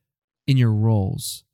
[0.47, 1.44] in your roles.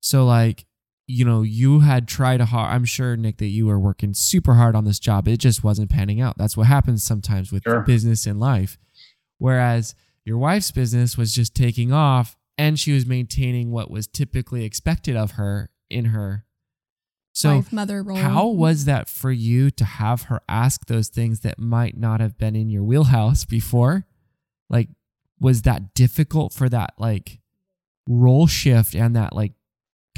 [0.00, 0.66] So like
[1.08, 2.72] you know you had tried hard.
[2.74, 5.28] I'm sure Nick that you were working super hard on this job.
[5.28, 6.36] It just wasn't panning out.
[6.38, 7.80] That's what happens sometimes with Sure.
[7.82, 8.78] business and life.
[9.38, 9.94] Whereas
[10.24, 15.14] your wife's business was just taking off and she was maintaining what was typically expected
[15.14, 16.44] of her in her
[17.36, 18.16] so Wife, mother role.
[18.16, 18.58] how mm-hmm.
[18.58, 22.56] was that for you to have her ask those things that might not have been
[22.56, 24.06] in your wheelhouse before?
[24.68, 24.88] like
[25.38, 27.40] was that difficult for that like
[28.08, 29.52] role shift and that like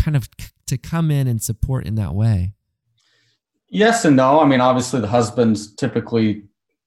[0.00, 2.54] kind of c- to come in and support in that way?
[3.68, 4.40] Yes and no.
[4.40, 6.44] I mean, obviously, the husband's typically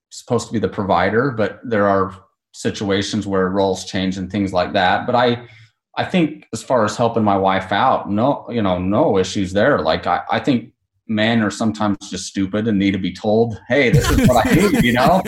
[0.10, 2.16] supposed to be the provider, but there are
[2.54, 5.06] situations where roles change and things like that.
[5.06, 5.48] But I,
[5.98, 9.80] I think as far as helping my wife out, no, you know, no issues there.
[9.80, 10.74] Like I, I think
[11.08, 14.56] men are sometimes just stupid and need to be told, "Hey, this is what I
[14.56, 15.22] need," you know.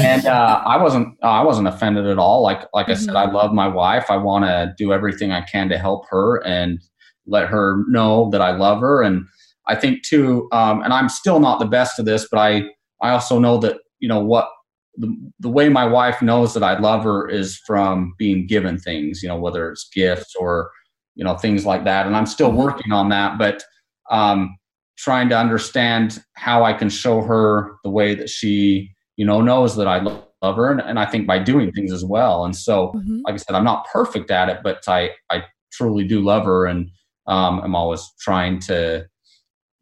[0.00, 2.42] And uh, I wasn't, I wasn't offended at all.
[2.42, 4.10] Like, like I said, I love my wife.
[4.10, 6.80] I want to do everything I can to help her and
[7.26, 9.02] let her know that I love her.
[9.02, 9.24] And
[9.66, 12.64] I think too, um, and I'm still not the best of this, but I,
[13.00, 14.48] I also know that you know what
[14.96, 19.22] the, the way my wife knows that I love her is from being given things,
[19.22, 20.70] you know, whether it's gifts or,
[21.14, 22.06] you know, things like that.
[22.06, 23.62] And I'm still working on that, but
[24.10, 24.56] um,
[24.98, 29.76] trying to understand how I can show her the way that she, you know, knows
[29.76, 30.70] that I love her.
[30.70, 32.44] And, and I think by doing things as well.
[32.44, 33.22] And so, Mhm.
[33.24, 36.66] like I said, I'm not perfect at it, but I, I truly do love her.
[36.66, 36.90] And
[37.26, 39.06] um, I'm always trying to,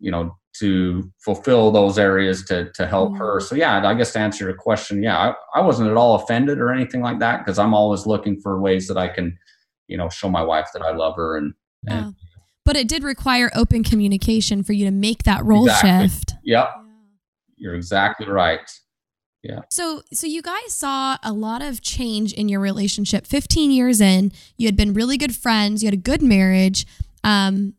[0.00, 3.40] you know, to fulfill those areas to to help her.
[3.40, 5.16] So yeah, I guess to answer your question, yeah,
[5.54, 8.60] I, I wasn't at all offended or anything like that because I'm always looking for
[8.60, 9.38] ways that I can,
[9.86, 11.54] you know, show my wife that I love her and
[11.86, 12.12] and Wow.
[12.64, 16.08] But it did require open communication for you to make that role Exactly.
[16.08, 16.34] shift.
[16.44, 16.68] yep,
[17.56, 18.70] you're exactly right.
[19.42, 19.60] Yeah.
[19.70, 23.26] So so you guys saw a lot of change in your relationship.
[23.26, 26.86] 15 years in, you had been really good friends, you had a good marriage,
[27.24, 27.74] um,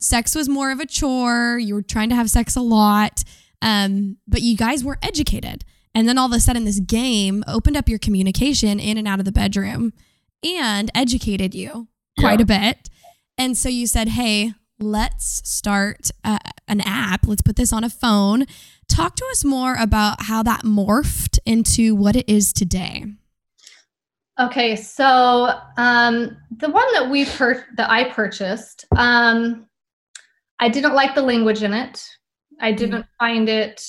[0.00, 1.58] sex was more of a chore.
[1.58, 3.24] You were trying to have sex a lot.
[3.60, 5.64] Um, but you guys were educated.
[5.94, 9.18] And then all of a sudden this game opened up your communication in and out
[9.18, 9.92] of the bedroom
[10.44, 12.42] and educated you quite Yeah.
[12.42, 12.90] a bit.
[13.36, 17.26] And so you said, "Hey, let's start uh, an app.
[17.26, 18.44] Let's put this on a phone."
[18.88, 23.06] Talk to us more about how that morphed into what it is today.
[24.40, 29.66] Okay, so um, the one that we per- that I purchased, um,
[30.60, 32.02] I didn't like the language in it.
[32.60, 33.82] I didn't find it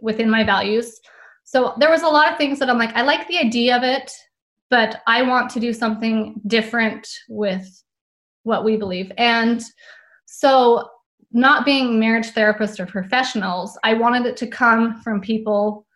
[0.00, 1.00] within my values.
[1.44, 3.82] So there was a lot of things that I'm like, I like the idea of
[3.82, 4.10] it,
[4.70, 7.66] but I want to do something different with
[8.42, 9.12] what we believe.
[9.18, 9.62] And
[10.26, 10.88] so,
[11.34, 15.86] not being marriage therapists or professionals, I wanted it to come from people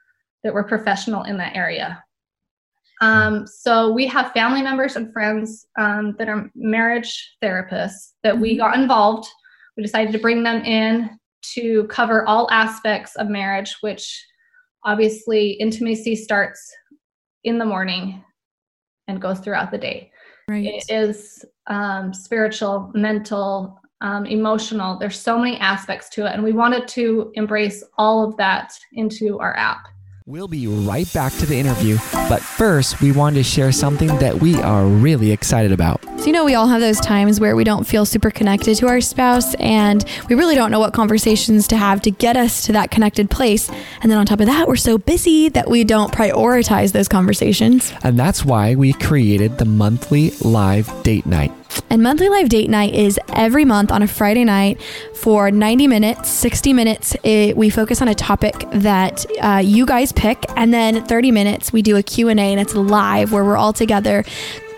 [0.42, 2.02] that were professional in that area.
[3.02, 8.56] Um, so we have family members and friends um, that are marriage therapists that we
[8.56, 9.26] got involved.
[9.76, 11.18] We decided to bring them in
[11.54, 14.24] to cover all aspects of marriage, which
[14.84, 16.72] obviously intimacy starts
[17.44, 18.24] in the morning
[19.08, 20.10] and goes throughout the day.
[20.48, 20.66] Right.
[20.66, 24.98] It is um, spiritual, mental, um, emotional.
[24.98, 29.38] There's so many aspects to it, and we wanted to embrace all of that into
[29.38, 29.86] our app.
[30.28, 34.40] We'll be right back to the interview, but first, we wanted to share something that
[34.40, 36.02] we are really excited about.
[36.18, 38.88] So, you know, we all have those times where we don't feel super connected to
[38.88, 42.72] our spouse and we really don't know what conversations to have to get us to
[42.72, 43.70] that connected place.
[44.02, 47.92] And then on top of that, we're so busy that we don't prioritize those conversations.
[48.02, 51.52] And that's why we created the monthly live date night.
[51.90, 54.80] And monthly live date night is every month on a Friday night
[55.14, 57.16] for 90 minutes, 60 minutes.
[57.22, 61.72] It, we focus on a topic that uh, you guys pick, and then 30 minutes
[61.72, 64.24] we do a Q&A and it's live where we're all together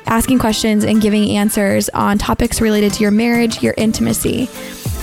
[0.08, 4.48] asking questions and giving answers on topics related to your marriage, your intimacy.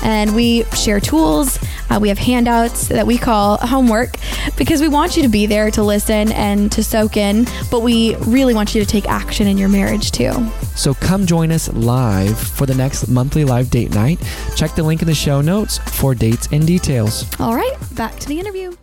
[0.06, 1.58] And we share tools.
[1.90, 4.18] Uh, we have handouts that we call homework
[4.56, 8.16] because we want you to be there to listen and to soak in, but we
[8.18, 10.32] really want you to take action in your marriage too.
[10.76, 14.20] So come join us live for the next monthly live date night.
[14.56, 17.26] Check the link in the show notes for dates and details.
[17.40, 18.76] All right, back to the interview.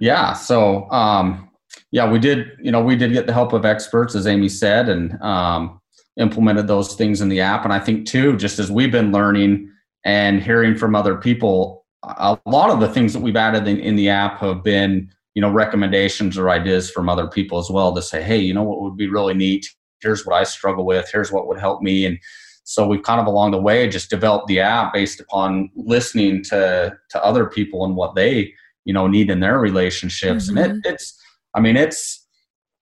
[0.00, 0.32] Yeah.
[0.32, 1.50] So, um,
[1.92, 4.88] yeah, we did, you know, we did get the help of experts, as Amy said,
[4.88, 5.80] and um,
[6.18, 7.62] implemented those things in the app.
[7.62, 9.70] And I think, too, just as we've been learning
[10.04, 13.96] and hearing from other people, a lot of the things that we've added in, in
[13.96, 18.02] the app have been, you know, recommendations or ideas from other people as well to
[18.02, 19.66] say, hey, you know what would be really neat?
[20.00, 21.08] Here's what I struggle with.
[21.10, 22.04] Here's what would help me.
[22.04, 22.18] And
[22.64, 26.96] so we've kind of along the way just developed the app based upon listening to
[27.10, 28.52] to other people and what they
[28.84, 31.18] you know need in their relationships and it, it's
[31.54, 32.26] i mean it's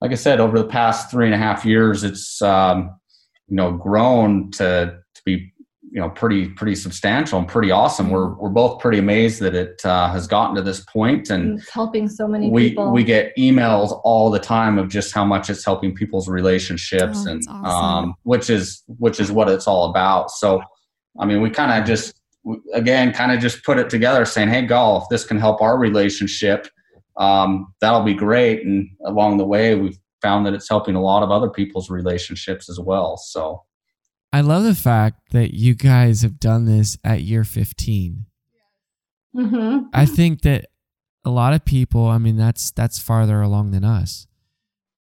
[0.00, 2.90] like i said over the past three and a half years it's um
[3.48, 5.51] you know grown to to be
[5.94, 9.80] you know pretty pretty substantial and pretty awesome we're we're both pretty amazed that it
[9.84, 12.90] uh, has gotten to this point and And it's helping so many we people.
[12.90, 17.30] we get emails all the time of just how much it's helping people's relationships Oh,
[17.30, 17.64] and awesome.
[17.66, 20.62] um which is which is what it's all about so
[21.20, 22.14] i mean we kind of just
[22.74, 26.66] again kind of just put it together saying hey golf this can help our relationship
[27.18, 31.22] um that'll be great and along the way we've found that it's helping a lot
[31.22, 33.16] of other people's relationships as well.
[33.16, 33.64] So
[34.32, 38.26] I love the fact that you guys have done this at year 15.
[39.36, 39.86] Mm-hmm.
[39.92, 40.66] I think that
[41.24, 44.26] a lot of people, I mean, that's that's farther along than us.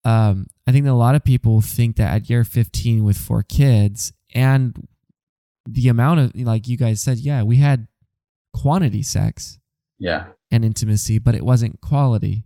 [0.04, 3.44] Um, I think that a lot of people think that at year 15 with four
[3.44, 4.88] kids and
[5.68, 7.88] the amount of like you guys said, yeah, we had
[8.54, 9.60] quantity sex
[10.00, 12.46] yeah, and intimacy, but it wasn't quality.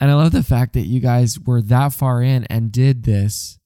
[0.00, 3.58] And I love the fact that you guys were that far in and did this.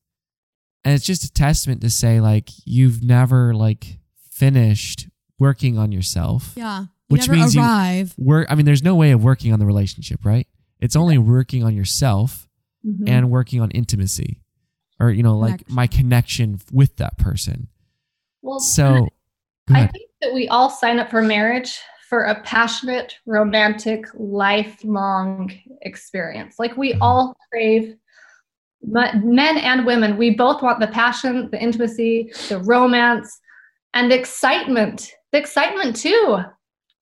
[0.87, 3.99] And it's just a testament to say like you've never like
[4.31, 6.53] finished working on yourself.
[6.57, 6.83] Yeah.
[6.83, 9.66] You Which never means you- Work I mean there's no way of working on the
[9.66, 10.46] relationship, right?
[10.79, 12.46] It's only working on yourself
[12.87, 13.09] Mhm.
[13.09, 14.40] and working on intimacy
[15.01, 15.75] or you know like Connection.
[15.75, 17.66] my connection with that person.
[18.42, 19.09] well, So
[19.70, 26.55] I think that we all sign up for marriage for a passionate, romantic, lifelong experience.
[26.61, 26.99] Like we Mhm.
[27.01, 27.99] all crave, but
[28.87, 33.40] men and women, we both want the passion, the intimacy, the romance,
[33.94, 35.12] and the excitement.
[35.33, 36.38] The excitement too.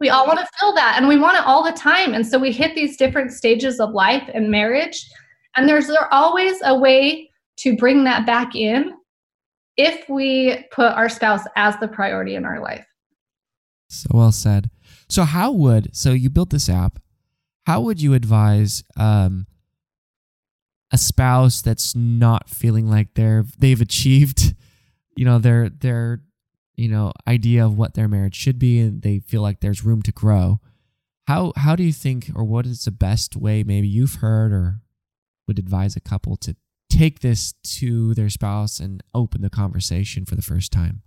[0.00, 2.14] We all want to feel that and we want it all the time.
[2.14, 5.06] And so we hit these different stages of life and marriage.
[5.56, 8.92] And there's there always a way to bring that back in
[9.76, 12.86] if we put our spouse as the priority in our life.
[13.88, 14.70] So well said.
[15.08, 16.98] So how would so you built this app?
[17.66, 19.46] How would you advise um,
[20.92, 24.54] a spouse that's not feeling like they're they've achieved,
[25.16, 26.22] you know, their their
[26.76, 30.02] you know idea of what their marriage should be, and they feel like there's room
[30.02, 30.60] to grow?
[31.26, 33.62] How how do you think, or what is the best way?
[33.62, 34.80] Maybe you've heard or
[35.46, 36.56] would advise a couple to
[36.90, 41.02] take this to their spouse and open the conversation for the first time.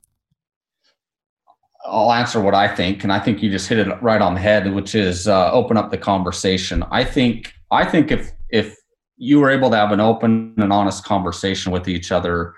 [1.86, 4.42] I'll answer what I think, and I think you just hit it right on the
[4.42, 6.84] head, which is uh, open up the conversation.
[6.92, 8.76] I think I think if if
[9.18, 12.54] you were able to have an open and honest conversation with each other,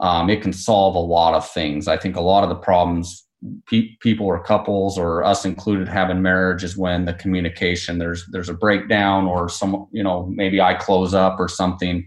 [0.00, 1.88] um, it can solve a lot of things.
[1.88, 3.26] I think a lot of the problems
[3.68, 8.26] pe- people or couples or us included have in marriage is when the communication there's
[8.32, 12.06] there's a breakdown or some you know maybe I close up or something.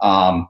[0.00, 0.48] Um,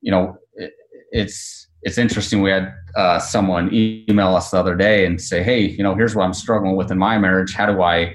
[0.00, 0.72] you know, it,
[1.10, 2.42] it's it's interesting.
[2.42, 6.14] We had uh, someone email us the other day and say, "Hey, you know, here's
[6.14, 7.54] what I'm struggling with in my marriage.
[7.54, 8.14] How do I,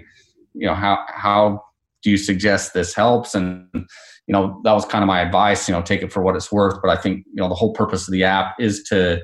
[0.53, 1.63] you know, how how
[2.03, 5.67] do you suggest this helps?" And you know, that was kind of my advice.
[5.67, 6.79] You know, take it for what it's worth.
[6.81, 9.21] But I think you know the whole purpose of the app is to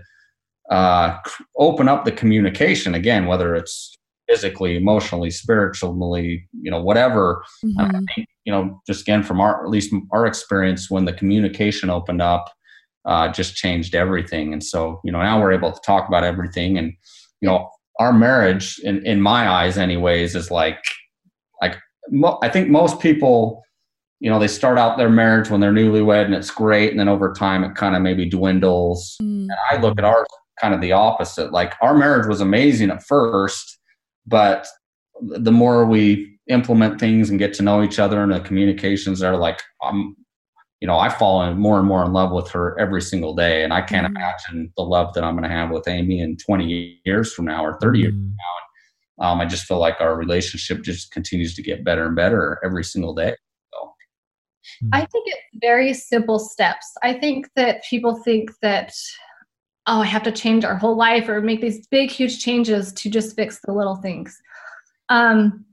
[0.69, 1.17] uh,
[1.57, 3.95] open up the communication again, whether it's
[4.29, 7.43] physically, emotionally, spiritually, you know, whatever.
[7.61, 11.13] And I think, you know, just again from our at least our experience, when the
[11.13, 12.51] communication opened up,
[13.05, 14.53] uh, just changed everything.
[14.53, 16.77] And so, you know, now we're able to talk about everything.
[16.77, 16.93] And
[17.41, 20.83] you know, our marriage, in in my eyes, anyways, is like
[22.09, 23.63] mo- I think most people,
[24.19, 27.07] you know, they start out their marriage when they're newlywed and it's great, and then
[27.09, 29.15] over time it kind of maybe dwindles.
[29.21, 29.43] Mm.
[29.49, 30.27] And I look at ours
[30.61, 31.51] kind of the opposite.
[31.51, 33.79] Like our marriage was amazing at first,
[34.25, 34.67] but
[35.21, 39.37] the more we implement things and get to know each other and the communications are
[39.37, 40.15] like I'm
[40.81, 43.63] you know, I fall in more and more in love with her every single day.
[43.63, 44.17] And I can't Mhm.
[44.17, 47.63] imagine the love that I'm going to have with Amy in 20 years from now
[47.63, 48.13] or 30 years.
[48.13, 48.33] Mm.
[49.23, 52.83] Um, I just feel like our relationship just continues to get better and better every
[52.83, 53.33] single day.
[53.73, 53.93] So,
[54.91, 56.85] I think it's very simple steps.
[57.01, 58.93] I think that people think that,
[59.87, 63.09] oh, I have to change our whole life or make these big, huge changes to
[63.09, 64.37] just fix the little things.
[65.07, 65.65] Um,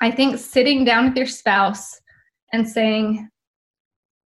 [0.00, 2.00] I think sitting down with your spouse
[2.54, 3.28] and saying,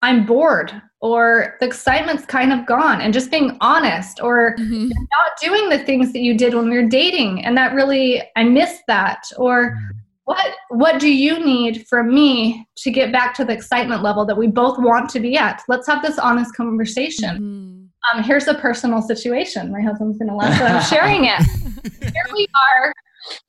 [0.03, 4.89] I'm bored, or the excitement's kind of gone, and just being honest, or Mhm.
[4.89, 8.45] not doing the things that you did when we were dating and that really i
[8.45, 9.79] missed that or
[10.25, 14.37] what what do you need from me to get back to the excitement level that
[14.37, 15.61] we both want to be at?
[15.69, 17.33] Let's have this honest conversation.
[17.39, 18.17] Mhm.
[18.17, 19.71] um, here's a personal situation.
[19.73, 21.41] My husband's to laugh that i'm sharing it.
[22.15, 22.93] Here we are.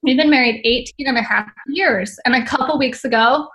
[0.04, 2.20] We've been married 18 and a half years.
[2.26, 3.48] And a couple weeks ago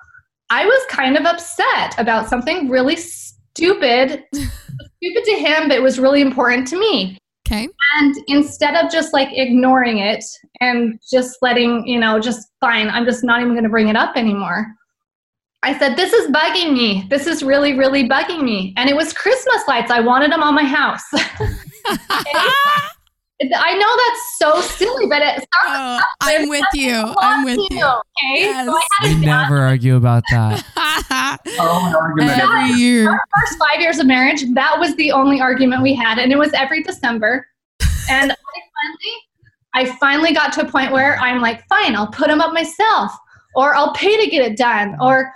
[0.51, 5.99] i was kind of upset about something really stupid stupid to him but it was
[5.99, 7.69] really important to me Okay.
[7.97, 10.25] and instead of just like ignoring it
[10.61, 13.95] and just letting, you know, just fine, I'm just not even going to bring it
[13.95, 14.67] up anymore.
[15.63, 17.07] I said, This is bugging me.
[17.09, 18.75] This is really, really bugging me.
[18.77, 19.93] And it was Christmas lights.
[19.93, 21.05] I wanted them on my house.
[23.43, 26.03] I know that's so silly, but it's not.
[26.03, 26.95] Oh, I'm with you.
[27.19, 27.85] I'm with you.
[27.85, 28.41] Okay.
[28.41, 28.67] Yes.
[28.67, 30.65] So I We a never argue about that.
[31.61, 33.11] our only oh, argument Every year.
[33.11, 36.39] our first five years of marriage, that was the only argument we had, and it
[36.39, 37.47] was every December.
[38.09, 39.17] And I finally,
[39.75, 43.11] I finally got to a point where I'm like, fine, I'll put them up myself,
[43.57, 45.33] or I'll pay to get it done, or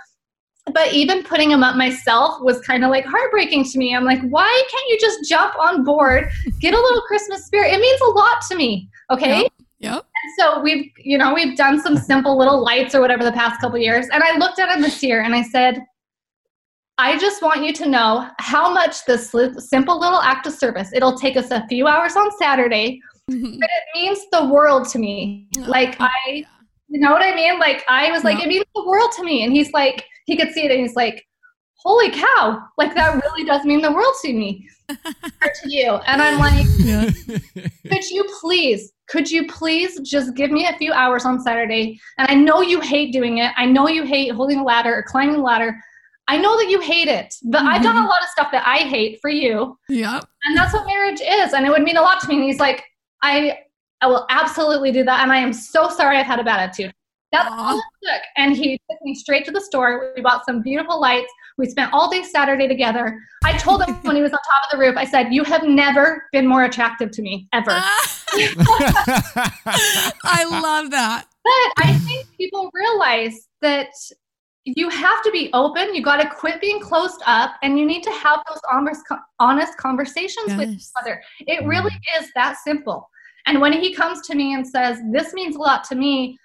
[0.73, 3.95] but even putting them up myself was kind of like heartbreaking to me.
[3.95, 7.73] I'm like, why can't you just jump on board, get a little Christmas spirit?
[7.73, 8.89] It means a lot to me.
[9.09, 9.41] Okay.
[9.41, 9.51] Yep.
[9.79, 9.93] Yep.
[9.93, 13.59] And so we've, you know, we've done some simple little lights or whatever the past
[13.59, 14.07] couple years.
[14.13, 15.81] And I looked at him this year and I said,
[16.99, 21.17] I just want you to know how much this simple little act of service, it'll
[21.17, 23.01] take us a few hours on Saturday,
[23.31, 23.57] mm-hmm.
[23.59, 25.47] but it means the world to me.
[25.57, 26.45] Oh, like I,
[26.89, 27.57] you know what I mean?
[27.57, 29.43] Like I was like, it means the world to me.
[29.43, 31.25] And he's like, he could see it and he's like,
[31.83, 35.93] holy cow, like that really does mean the world to me or to you.
[36.05, 37.09] And I'm like, Yeah.
[37.89, 41.99] could you please, could you please just give me a few hours on Saturday?
[42.17, 43.51] And I know you hate doing it.
[43.57, 45.75] I know you hate holding a ladder or climbing a ladder.
[46.27, 48.07] I know that you hate it, but I've done a mm-hmm.
[48.07, 49.77] lot of stuff that I hate for you.
[49.89, 50.21] Yeah.
[50.45, 51.53] And that's what marriage is.
[51.53, 52.35] And it would mean a lot to me.
[52.35, 52.85] And he's like,
[53.21, 53.57] I,
[54.01, 55.21] I will absolutely do that.
[55.21, 56.93] And I am so sorry I've had a bad attitude.
[57.31, 58.21] That's all it took.
[58.37, 60.13] And he took me straight to the store.
[60.15, 61.31] We bought some beautiful lights.
[61.57, 63.17] We spent all day Saturday together.
[63.43, 65.63] I told him when he was on top of the roof, I said, You have
[65.63, 67.71] never been more attractive to me, ever.
[67.71, 68.21] Ah.
[70.23, 71.25] I love that.
[71.43, 73.89] But I think people realize that
[74.63, 75.95] you have to be open.
[75.95, 79.01] You got to quit being closed up, and you need to have those honest,
[79.39, 81.21] honest conversations with each other.
[81.41, 81.67] It mm-hmm.
[81.67, 83.09] really is that simple.
[83.47, 86.37] And when he comes to me and says, "This means a lot to me,"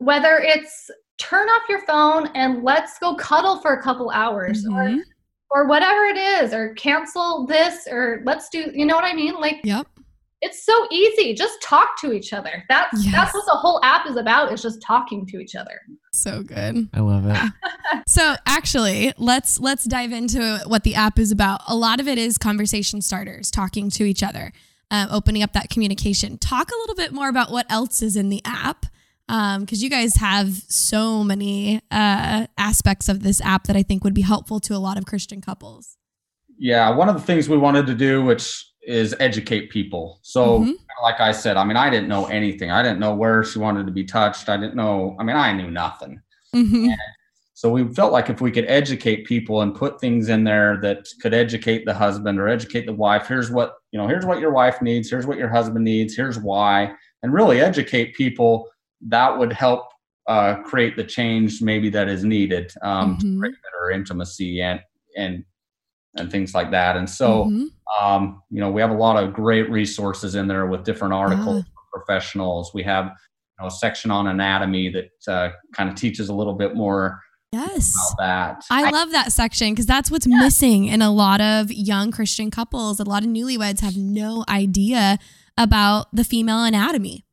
[0.00, 4.70] whether it's turn off your phone and let's go cuddle for a couple hours, or
[4.88, 5.00] Mhm.
[5.50, 8.70] or whatever it is, or cancel this, or let's do.
[8.74, 9.34] You know what I mean?
[9.34, 9.86] Like Yep.
[10.40, 11.34] it's so easy.
[11.34, 12.64] Just talk to each other.
[12.70, 13.12] That's Yes.
[13.14, 14.52] that's what the whole app is about.
[14.52, 15.78] Is just talking to each other.
[16.12, 16.88] So good.
[16.94, 17.36] I love it.
[18.06, 21.60] So actually, let's let's dive into what the app is about.
[21.68, 24.52] A lot of it is conversation starters, talking to each other,
[24.90, 26.38] um, opening up that communication.
[26.38, 28.86] Talk a little bit more about what else is in the app,
[29.60, 34.14] because you guys have so many uh, aspects of this app that I think would
[34.14, 35.96] be helpful to a lot of Christian couples.
[36.58, 40.18] Yeah, one of the things we wanted to do, which is educate people.
[40.22, 40.74] So, Mhm.
[41.02, 42.70] like I said, I mean, I didn't know anything.
[42.70, 44.48] I didn't know where she wanted to be touched.
[44.48, 45.16] I didn't know.
[45.18, 46.20] I mean, I knew nothing.
[46.54, 46.94] Mhm.
[47.54, 51.06] So we felt like if we could educate people and put things in there that
[51.20, 54.50] could educate the husband or educate the wife, here's what you know, here's what your
[54.50, 58.66] wife needs, here's what your husband needs, here's why, and really educate people,
[59.08, 59.88] that would help
[60.28, 63.20] uh, create the change maybe that is needed um, Mhm.
[63.20, 64.80] to create better intimacy and
[65.16, 65.44] and
[66.16, 66.96] and things like that.
[66.96, 67.66] And so Mhm.
[68.00, 71.64] um, you know, we have a lot of great resources in there with different articles
[71.64, 72.72] for professionals.
[72.74, 73.12] We have you
[73.60, 77.20] know, a section on anatomy that uh, kind of teaches a little bit more
[77.52, 77.92] Yes.
[78.16, 78.64] about that.
[78.70, 83.00] I love that section because that's what's missing in a lot of young Christian couples.
[83.00, 85.18] A lot of newlyweds have no idea
[85.58, 87.24] about the female anatomy.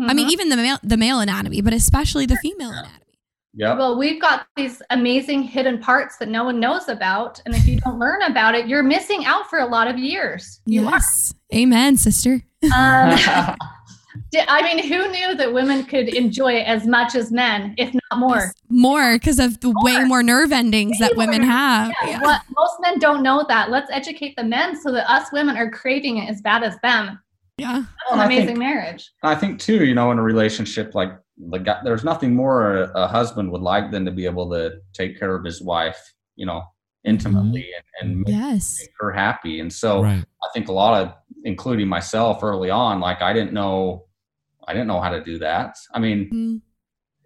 [0.00, 0.32] I mean, Mhm.
[0.32, 2.94] even the male, the male anatomy, but especially the female anatomy.
[3.54, 3.74] Yeah.
[3.74, 7.80] well, we've got these amazing hidden parts that no one knows about, and if you
[7.80, 10.60] don't learn about it, you're missing out for a lot of years.
[10.66, 10.92] You are.
[10.92, 11.34] Yes.
[11.54, 12.42] Amen, sister.
[12.64, 13.18] Um,
[14.36, 18.18] I mean, who knew that women could enjoy it as much as men, if not
[18.18, 18.52] more?
[18.68, 21.50] More because of the way more nerve endings that women more.
[21.50, 21.92] have.
[22.02, 22.20] Yeah, Yeah.
[22.20, 23.70] What, most men don't know that.
[23.70, 27.18] Let's educate the men so that us women are craving it as bad as them.
[27.58, 27.72] Yeah.
[27.72, 29.10] That's Well, an I amazing think- marriage.
[29.22, 32.90] I think too, you know, in a relationship like the guy, there's nothing more a,
[32.94, 35.98] a husband would like than to be able to take care of his wife,
[36.36, 36.62] you know,
[37.04, 37.68] intimately
[38.00, 38.78] and, and make, Yes.
[38.80, 39.60] make her happy.
[39.60, 40.24] And so right.
[40.42, 41.12] I think a lot of,
[41.44, 44.06] including myself early on, like I didn't know,
[44.66, 45.76] I didn't know how to do that.
[45.94, 46.60] I mean, Mm,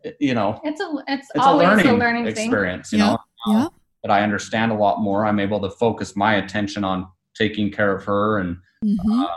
[0.05, 2.33] it- you know, It's a it's, it's a always learning, a learning thing.
[2.47, 3.19] experience, you Yeah, know.
[3.49, 3.69] yeah.
[4.03, 5.25] But I understand a lot more.
[5.27, 9.11] I'm able to focus my attention on taking care of her and mm-hmm.
[9.11, 9.29] uh, I-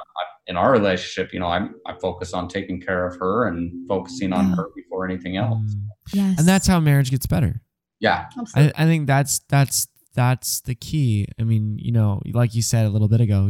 [0.48, 4.34] in our relationship, you know, I I focus on taking care of her and focusing
[4.34, 4.56] on Yeah.
[4.56, 5.60] her before anything else.
[5.76, 5.88] Mm.
[6.14, 6.40] Yes.
[6.40, 7.62] And that's how marriage gets better.
[8.00, 8.74] Yeah, I, Absolutely.
[8.78, 11.28] I think that's that's that's the key.
[11.40, 13.50] I mean, you know, like you said a little bit ago,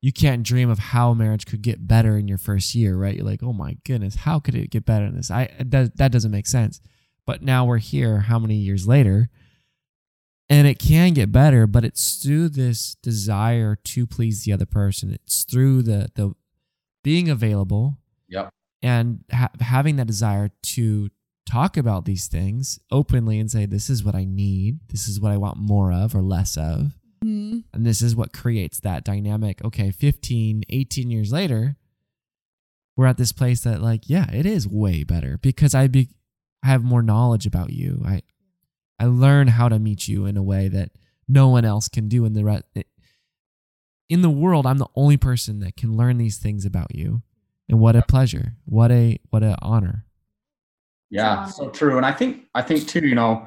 [0.00, 3.14] you can't dream of how marriage could get better in your first year, right?
[3.16, 5.30] You're like, oh my goodness, how could it get better in this?
[5.30, 6.80] I that that doesn't make sense.
[7.26, 9.28] But now we're here, how many years later?
[10.50, 15.12] And it can get better, but it's through this desire to please the other person.
[15.12, 16.34] It's through the the
[17.04, 17.96] being available
[18.28, 18.50] yep,
[18.82, 21.08] and ha- having that desire to
[21.48, 24.80] talk about these things openly and say this is what i need.
[24.88, 26.92] This is what i want more of or less of.
[27.24, 27.64] Mhm.
[27.74, 29.62] and this is what creates that dynamic.
[29.64, 31.76] Okay 15 18 years later
[32.96, 36.08] we're at this place that like yeah it is way better because i be
[36.62, 38.02] I have more knowledge about you.
[38.04, 38.22] I
[39.00, 40.90] i learn how to meet you in a way that
[41.26, 42.84] no one else can do in the re-
[44.08, 47.22] in the world i'm the only person that can learn these things about you
[47.68, 50.04] and what a pleasure what a what a honor
[51.10, 51.96] yeah, So- so true.
[51.96, 53.46] And I think I think too, you know,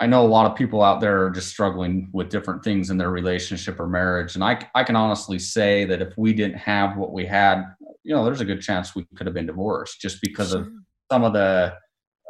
[0.00, 2.96] I know a lot of people out there are just struggling with different things in
[2.98, 4.34] their relationship or marriage.
[4.34, 7.62] And I, I can honestly say that if we didn't have what we had,
[8.02, 10.62] you know, there's a good chance we could have been divorced just because sure.
[10.62, 10.68] of
[11.12, 11.74] some of the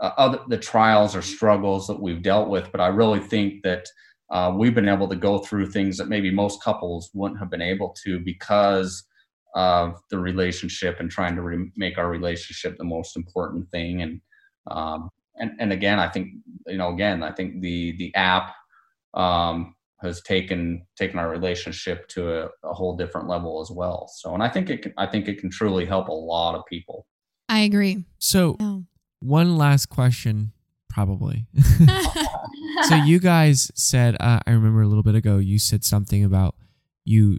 [0.01, 2.71] uh, other the trials or struggles that we've dealt with.
[2.73, 3.87] But I really think that
[4.31, 7.63] uh, we've been able to go through things that maybe most couples wouldn't have been
[7.63, 9.05] able to because
[9.55, 14.03] of the relationship and trying to re- make our relationship the most important thing.
[14.03, 14.21] And
[14.71, 16.31] um, and and again, I think
[16.67, 18.55] you know, again, I think the the app
[19.15, 24.11] um, has taken taken our relationship to a, a, whole different level as well.
[24.13, 26.65] So, and I think it can, I think it can truly help a lot of
[26.67, 27.07] people.
[27.49, 28.05] I agree.
[28.19, 28.79] So, yeah.
[29.25, 30.53] One last question,
[30.89, 31.47] probably.
[32.89, 36.57] so, you guys said uh, I remember a little bit ago you said something about
[37.05, 37.39] you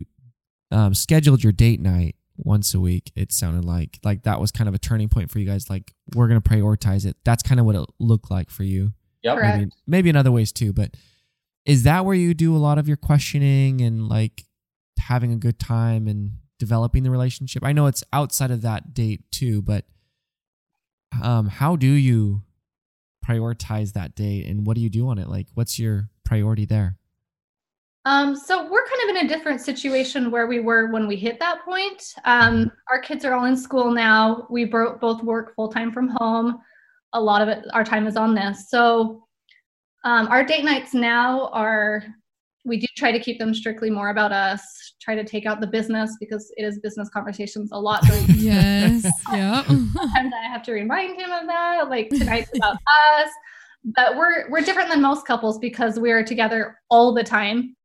[0.71, 3.99] um, scheduled your date night once a week it sounded like.
[4.03, 6.49] Like that was kind of a turning point for you guys like we're going to
[6.49, 7.17] prioritize it.
[7.23, 8.93] That's kind of what it looked like for you.
[9.21, 10.95] Yeah maybe, maybe in other ways too but
[11.65, 14.43] is that where you do a lot of your questioning and like
[14.99, 17.63] having a good time and developing the relationship?
[17.63, 19.86] I know it's outside of that date too but
[21.22, 22.41] um how do you
[23.26, 26.97] prioritize that date and what do you do on it like what's your priority there
[28.07, 31.39] um, so we're kind of in a different situation where we were when we hit
[31.39, 32.13] that point.
[32.24, 34.45] Um, our kids are all in school now.
[34.51, 36.59] We both work full time from home.
[37.13, 38.70] A lot of it, our time is on this.
[38.70, 39.26] So
[40.03, 42.03] um, our date nights now are,
[42.66, 44.61] we do try to keep them strictly more about us.
[45.01, 48.03] Try to take out the business because it is business conversations a lot.
[48.36, 49.05] yes.
[49.32, 49.63] yeah.
[49.63, 51.89] Sometimes I have to remind him of that.
[51.89, 52.76] Like tonight's about
[53.20, 53.30] us
[53.93, 57.76] but we're we're different than most couples because we are together all the time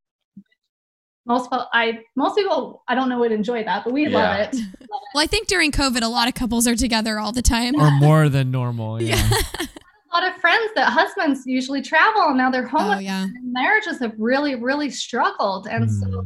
[1.25, 4.17] most I most people I don't know would enjoy that, but we yeah.
[4.17, 4.55] love, it.
[4.55, 4.89] love, it.
[5.13, 7.91] Well, I think during COVID, a lot of couples are together all the time, or
[7.91, 9.01] more than normal.
[9.01, 9.15] Yeah.
[9.29, 9.65] yeah.
[10.11, 12.97] A lot of friends that husbands usually travel, and now they're home.
[12.97, 13.27] Oh, yeah.
[13.43, 15.99] marriages have really, really struggled, and mm.
[15.99, 16.25] so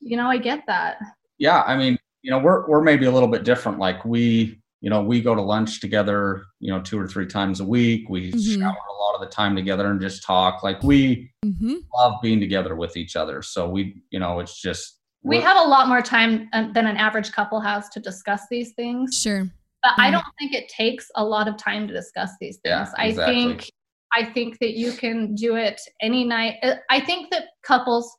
[0.00, 0.98] you know, I get that.
[1.38, 3.78] Yeah, I mean, you know, we're we're maybe a little bit different.
[3.78, 7.60] Like we you know, we go to lunch together, you know, two or three times
[7.60, 8.08] a week.
[8.08, 8.60] We mm-hmm.
[8.60, 10.62] shower a lot of the time together and just talk.
[10.62, 11.76] Like we mm-hmm.
[11.96, 13.42] love being together with each other.
[13.42, 16.96] So we, you know, it's just we have a lot more time uh, than an
[16.96, 19.20] average couple has to discuss these things.
[19.20, 19.50] Sure.
[19.96, 22.88] But I don't think it takes a lot of time to discuss these things.
[22.98, 23.22] Yeah, exactly.
[23.22, 23.70] I think
[24.14, 26.54] I think that you can do it any night.
[26.62, 28.10] Uh, I think that couples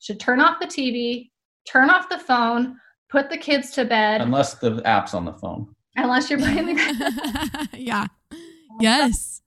[0.00, 1.30] should turn off the TV,
[1.70, 2.76] turn off the phone,
[3.08, 4.20] put the kids to bed.
[4.20, 8.06] Unless the app's on the phone unless you're buying the yeah
[8.80, 9.42] yes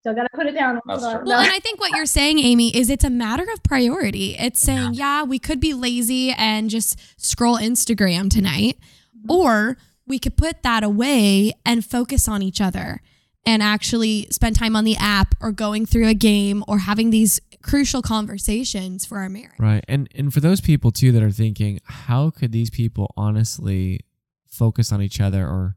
[0.00, 3.04] still gotta put it down well and i think what you're saying amy is it's
[3.04, 8.30] a matter of priority it's saying yeah we could be lazy and just scroll instagram
[8.30, 8.78] tonight
[9.16, 9.30] mm-hmm.
[9.30, 9.76] or
[10.10, 13.00] we could put that away and focus on each other
[13.46, 17.40] and actually spend time on the app or going through a game or having these
[17.62, 19.58] crucial conversations for our marriage.
[19.58, 19.84] Right.
[19.88, 24.00] And and for those people too that are thinking, how could these people honestly
[24.46, 25.76] focus on each other or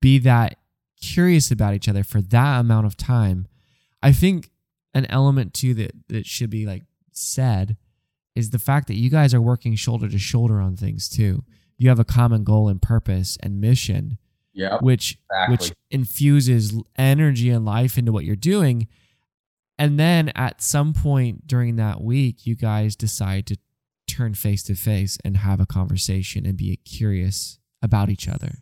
[0.00, 0.56] be that
[1.00, 3.46] curious about each other for that amount of time.
[4.02, 4.50] I think
[4.94, 7.76] an element too that that should be like said
[8.34, 11.44] is the fact that you guys are working shoulder to shoulder on things too.
[11.80, 14.18] You have a common goal and purpose and mission.
[14.52, 14.76] Yeah.
[14.82, 15.52] Which exactly.
[15.54, 18.86] which infuses energy and life into what you're doing.
[19.78, 23.56] And then at some point during that week, you guys decide to
[24.06, 28.58] turn face to face and have a conversation and be curious about each other.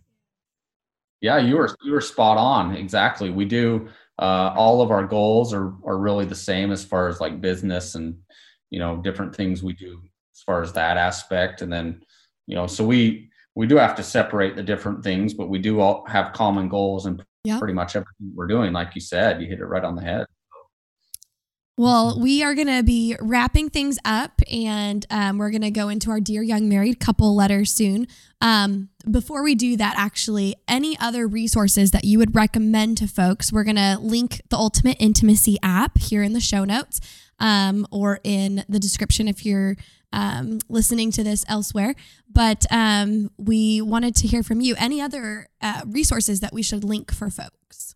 [1.21, 2.77] Yeah, you were you were spot on.
[2.77, 3.31] Exactly.
[3.31, 3.89] We do
[4.21, 7.97] uh, all of our goals are are really the same as far as like business
[7.97, 8.17] and
[8.71, 10.01] you know different things we do
[10.33, 11.63] as far as that aspect.
[11.63, 12.01] And then
[12.49, 15.81] you know, so we we do have to separate the different things, but we do
[15.81, 17.59] all have common goals and yep.
[17.59, 18.73] pretty much everything we're doing.
[18.73, 20.27] Like you said, you hit it right on the head.
[21.77, 25.89] Well, we are going to be wrapping things up and um, we're going to go
[25.89, 28.09] into our Dear Young Married Couple letter soon.
[28.41, 33.53] Um, before we do that, actually, any other resources that you would recommend to folks,
[33.53, 37.01] we're going to link the Ultimate Intimacy app here in the show notes
[37.39, 39.77] um, or in the description if you're
[40.13, 41.95] um, listening to this elsewhere.
[42.31, 44.75] But um, we wanted to hear from you.
[44.79, 47.95] Any other uh, resources that we should link for folks?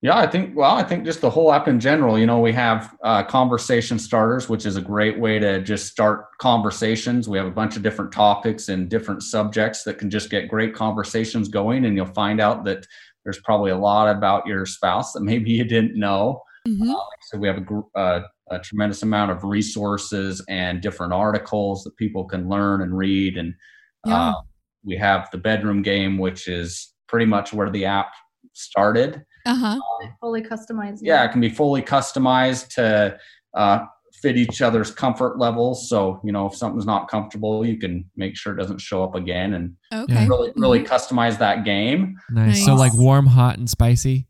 [0.00, 2.52] Yeah, I think, well, I think just the whole app in general, you know, we
[2.52, 7.28] have uh, conversation starters, which is a great way to just start conversations.
[7.28, 10.72] We have a bunch of different topics and different subjects that can just get great
[10.72, 11.84] conversations going.
[11.84, 12.86] And you'll find out that
[13.24, 16.42] there's probably a lot about your spouse that maybe you didn't know.
[16.66, 16.90] Mm-hmm.
[16.90, 21.96] Uh, so we have a, uh, a, tremendous amount of resources and different articles that
[21.96, 23.36] people can learn and read.
[23.36, 23.54] And
[24.06, 24.30] yeah.
[24.30, 24.34] Uh,
[24.84, 28.12] we have the bedroom game, which is pretty much where the app
[28.52, 29.78] started Uh huh.
[30.20, 30.98] fully customized.
[31.02, 33.18] Yeah, it can be fully customized to
[33.54, 33.80] uh,
[34.22, 35.88] fit each other's comfort levels.
[35.88, 39.14] So, you know, if something's not comfortable, you can make sure it doesn't show up
[39.14, 40.26] again and Okay.
[40.26, 42.20] really, really customize that game.
[42.30, 42.64] Nice.
[42.64, 44.26] So like warm, hot, and spicy.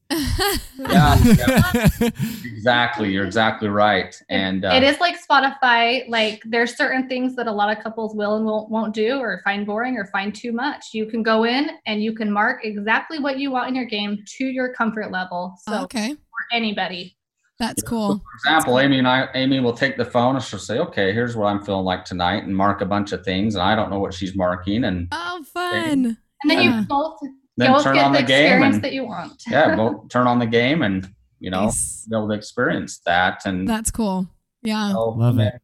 [0.79, 2.11] Yeah, yeah,
[2.45, 3.13] exactly.
[3.13, 4.15] You're exactly right.
[4.29, 6.09] And uh, it is like Spotify.
[6.09, 9.41] Like there's certain things that a lot of couples will and won't, won't do or
[9.43, 10.87] find boring or find too much.
[10.93, 14.23] You can go in and you can mark exactly what you want in your game
[14.37, 15.55] to your comfort level.
[15.67, 16.15] So okay.
[16.15, 17.18] for anybody.
[17.59, 18.19] That's cool.
[18.19, 21.35] For example, Amy and I, Amy will take the phone and she'll say, "Okay, here's
[21.37, 23.99] what I'm feeling like tonight," and mark a bunch of things, and I don't know
[23.99, 26.17] what she's marking, and Oh, fun.
[26.43, 26.81] And then Yeah.
[26.81, 27.19] you both,
[27.57, 29.43] then both turn get on the the game experience and that you want.
[29.51, 31.09] yeah, we'll turn on the game and
[31.41, 32.07] you know Nice.
[32.09, 33.45] be able to experience that.
[33.45, 34.29] And That's cool.
[34.63, 34.93] Yeah.
[34.93, 35.55] so, Love it.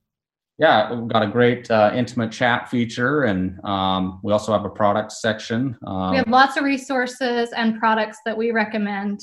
[0.58, 4.68] Yeah, we've got a great uh, intimate chat feature, and um, we also have a
[4.70, 5.76] product section.
[5.86, 9.18] Um, we have lots of resources and products that we recommend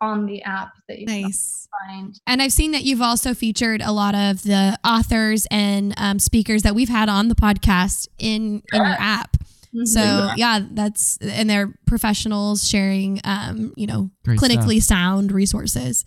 [0.00, 1.68] on the app that you Nice.
[1.88, 2.20] can find.
[2.26, 6.62] And I've seen that you've also featured a lot of the authors and um, speakers
[6.62, 9.36] that we've had on the podcast in in your app.
[9.74, 9.86] Mhm.
[9.86, 16.04] So yeah, that's and they're professionals sharing, um, you know, Great clinically sound resources.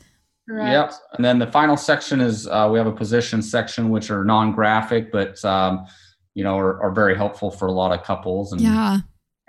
[0.47, 0.71] Correct.
[0.71, 0.93] Yep.
[1.17, 5.11] And then the final section is uh, we have a position section, which are non-graphic,
[5.11, 5.85] but um,
[6.35, 8.99] you know are, are very helpful for a lot of couples and Yeah,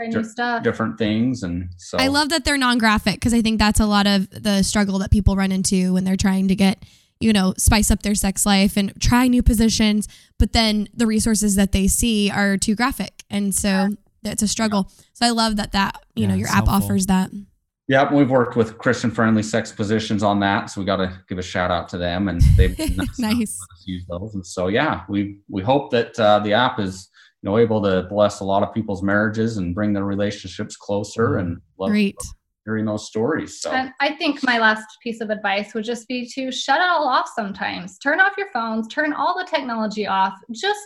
[0.01, 0.63] Try new stuff.
[0.63, 1.43] different things.
[1.43, 4.63] And so I love that they're non-graphic because I think that's a lot of the
[4.63, 6.83] struggle that people run into when they're trying to get,
[7.21, 11.55] you know, spice up their sex life and try new positions, but then the resources
[11.57, 13.91] that they see are too graphic, and so
[14.25, 14.91] it's a struggle.
[15.13, 16.75] So I love that that you know your app helpful.
[16.77, 17.31] offers that.
[17.89, 21.43] Yep, we've worked with Christian-friendly sex positions on that, so we got to give a
[21.43, 22.91] shout out to them, and they've nice.
[22.91, 23.59] enough Nice.
[23.85, 24.33] use those.
[24.35, 27.10] And so, yeah, we we hope that uh, the app is
[27.43, 31.39] you know able to bless a lot of people's marriages and bring their relationships closer,
[31.39, 32.17] and love Great.
[32.65, 33.61] hearing those stories.
[33.61, 36.87] So, And I think my last piece of advice would just be to shut it
[36.89, 37.99] all off sometimes.
[37.99, 40.35] Turn off your phones, turn all the technology off.
[40.53, 40.81] Just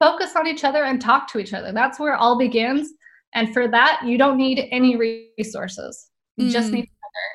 [0.00, 1.72] focus on each other and talk to each other.
[1.72, 2.90] That's where it all begins.
[3.34, 4.96] And for that, you don't need any
[5.38, 6.10] resources.
[6.36, 6.74] You just Mm.
[6.74, 6.88] need.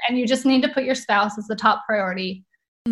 [0.09, 2.43] And you just need to put your spouse as the top priority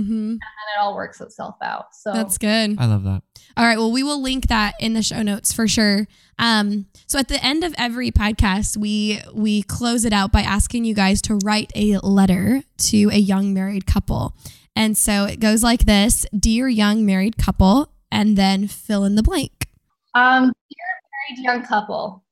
[0.04, 0.40] hmm and
[0.76, 1.96] it all works itself out.
[1.96, 2.76] So That's good.
[2.78, 3.22] I love that.
[3.58, 3.78] All right.
[3.78, 6.08] Well, we will link that in the show notes for sure.
[6.38, 10.86] Um, so at the end of every podcast, we we close it out by asking
[10.86, 14.36] you guys to write a letter to a young married couple.
[14.76, 19.24] And so it goes like this: Dear young married couple, and then fill in the
[19.24, 19.68] blank.
[20.14, 22.24] Um, dear married young couple,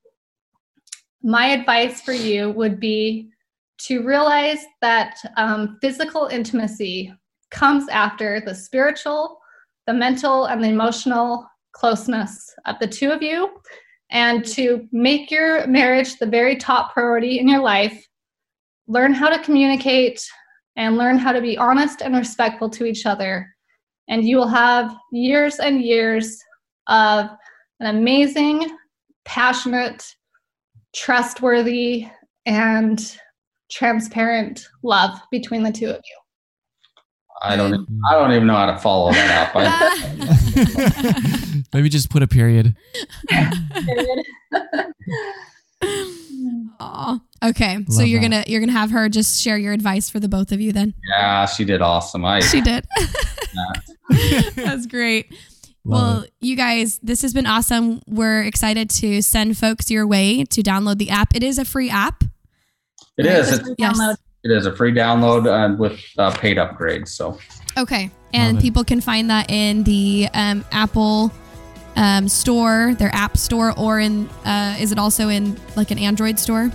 [1.22, 3.30] my advice for you would be
[3.80, 7.14] to realize that um, physical intimacy
[7.54, 9.40] comes after the spiritual,
[9.88, 13.50] the mental, and the emotional closeness of the two of you,
[14.12, 18.06] and to make your marriage the very top priority in your life.
[18.88, 20.22] Learn how to communicate
[20.76, 23.48] and learn how to be honest and respectful to each other.
[24.10, 26.38] And you will have years and years
[26.88, 27.30] of
[27.80, 28.76] an amazing,
[29.24, 30.06] passionate,
[30.94, 32.08] trustworthy,
[32.46, 33.18] and
[33.72, 36.23] transparent love between the two of you.
[37.44, 39.56] I don't even, I don't even know how to follow that up.
[39.56, 39.64] I,
[41.74, 42.76] Maybe just put a period.
[46.80, 47.20] Aw.
[47.44, 47.78] Okay.
[47.90, 48.30] so you're that.
[48.30, 50.94] gonna you're gonna have her just share your advice for the both of you then.
[51.10, 52.24] yeah, she did awesome.
[52.26, 52.86] I She did.
[54.56, 55.34] That's great.
[55.86, 56.34] Love well, it.
[56.40, 58.02] you guys, this has been awesome.
[58.08, 61.36] We're excited to send folks your way to download the app.
[61.36, 62.24] It is a free app.
[63.18, 63.50] it is.
[63.50, 64.00] Just It, Yes.
[64.44, 64.52] Download.
[64.52, 67.10] it is a free download uh, with uh, paid upgrades.
[67.10, 67.38] So
[67.78, 68.12] Okay.
[68.36, 71.32] And people can find that in the um, Apple
[71.96, 76.40] um, store, their app store, or in, uh, is it also in like an Android
[76.40, 76.72] store?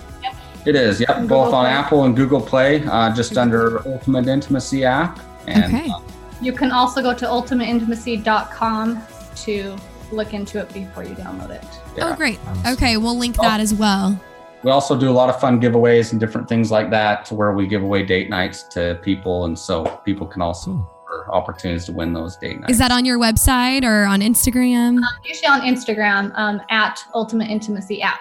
[0.67, 1.01] it is.
[1.01, 1.73] Yep, Google both on Play.
[1.73, 5.19] Apple and Google Play, uh, just under Ultimate Intimacy app.
[5.49, 5.89] And Okay.
[5.91, 5.99] uh,
[6.41, 9.03] You can also go to ultimateintimacy.com
[9.37, 9.77] to
[10.13, 11.65] look into it before you download it.
[11.97, 12.11] yeah.
[12.13, 12.39] Oh, great.
[12.69, 12.97] Okay.
[12.99, 14.21] We'll link that as well.
[14.69, 17.53] We also do a lot of fun giveaways and different things like that, to where
[17.55, 20.91] we give away date nights to people, and so people can also Cool.
[21.07, 22.73] for opportunities to win those date nights.
[22.73, 25.01] Is that on your website or on Instagram?
[25.25, 28.21] Usually on Instagram um, at Ultimate Intimacy app.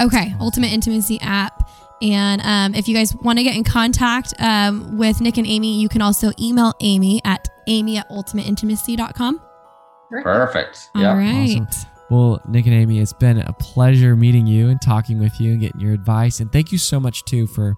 [0.00, 1.70] Okay, Ultimate Intimacy app.
[2.02, 5.78] And um, if you guys want to get in contact um, with Nick and Amy,
[5.80, 9.40] you can also email Amy at amy at ultimateintimacy.com.
[10.24, 10.90] perfect?
[10.96, 11.14] All Yep.
[11.16, 11.60] right.
[11.60, 11.89] Awesome.
[12.10, 15.60] Well, Nick and Amy, it's been a pleasure meeting you and talking with you and
[15.60, 16.40] getting your advice.
[16.40, 17.76] And thank you so much too for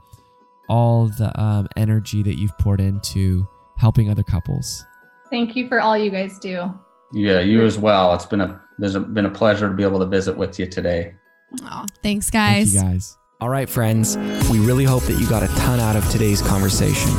[0.71, 4.85] all the um, energy that you've poured into helping other couples.
[5.29, 6.73] Thank you for all you guys do.
[7.13, 8.15] Yeah, you as well.
[8.15, 10.67] It's been a there's a, been a pleasure to be able to visit with you
[10.67, 11.15] today.
[11.63, 12.73] Aw, thanks, guys.
[12.73, 13.19] Thank you guys.
[13.41, 14.17] All right, friends,
[14.51, 17.11] we really hope that you got a ton out of today's conversation.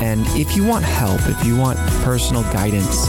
[0.00, 3.08] And if you want help, if you want personal guidance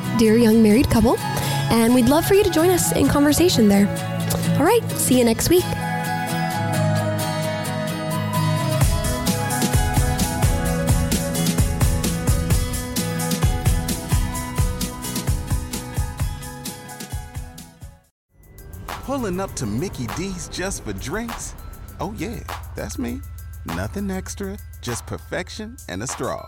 [0.21, 1.17] Dear Young Married Couple,
[1.71, 3.87] and we'd love for you to join us in conversation there.
[4.59, 5.63] All right, see you next week.
[19.05, 21.55] Pulling up to Mickey D's just for drinks?
[21.99, 22.41] Oh, yeah,
[22.75, 23.21] that's me.
[23.65, 26.47] Nothing extra, just perfection and a straw.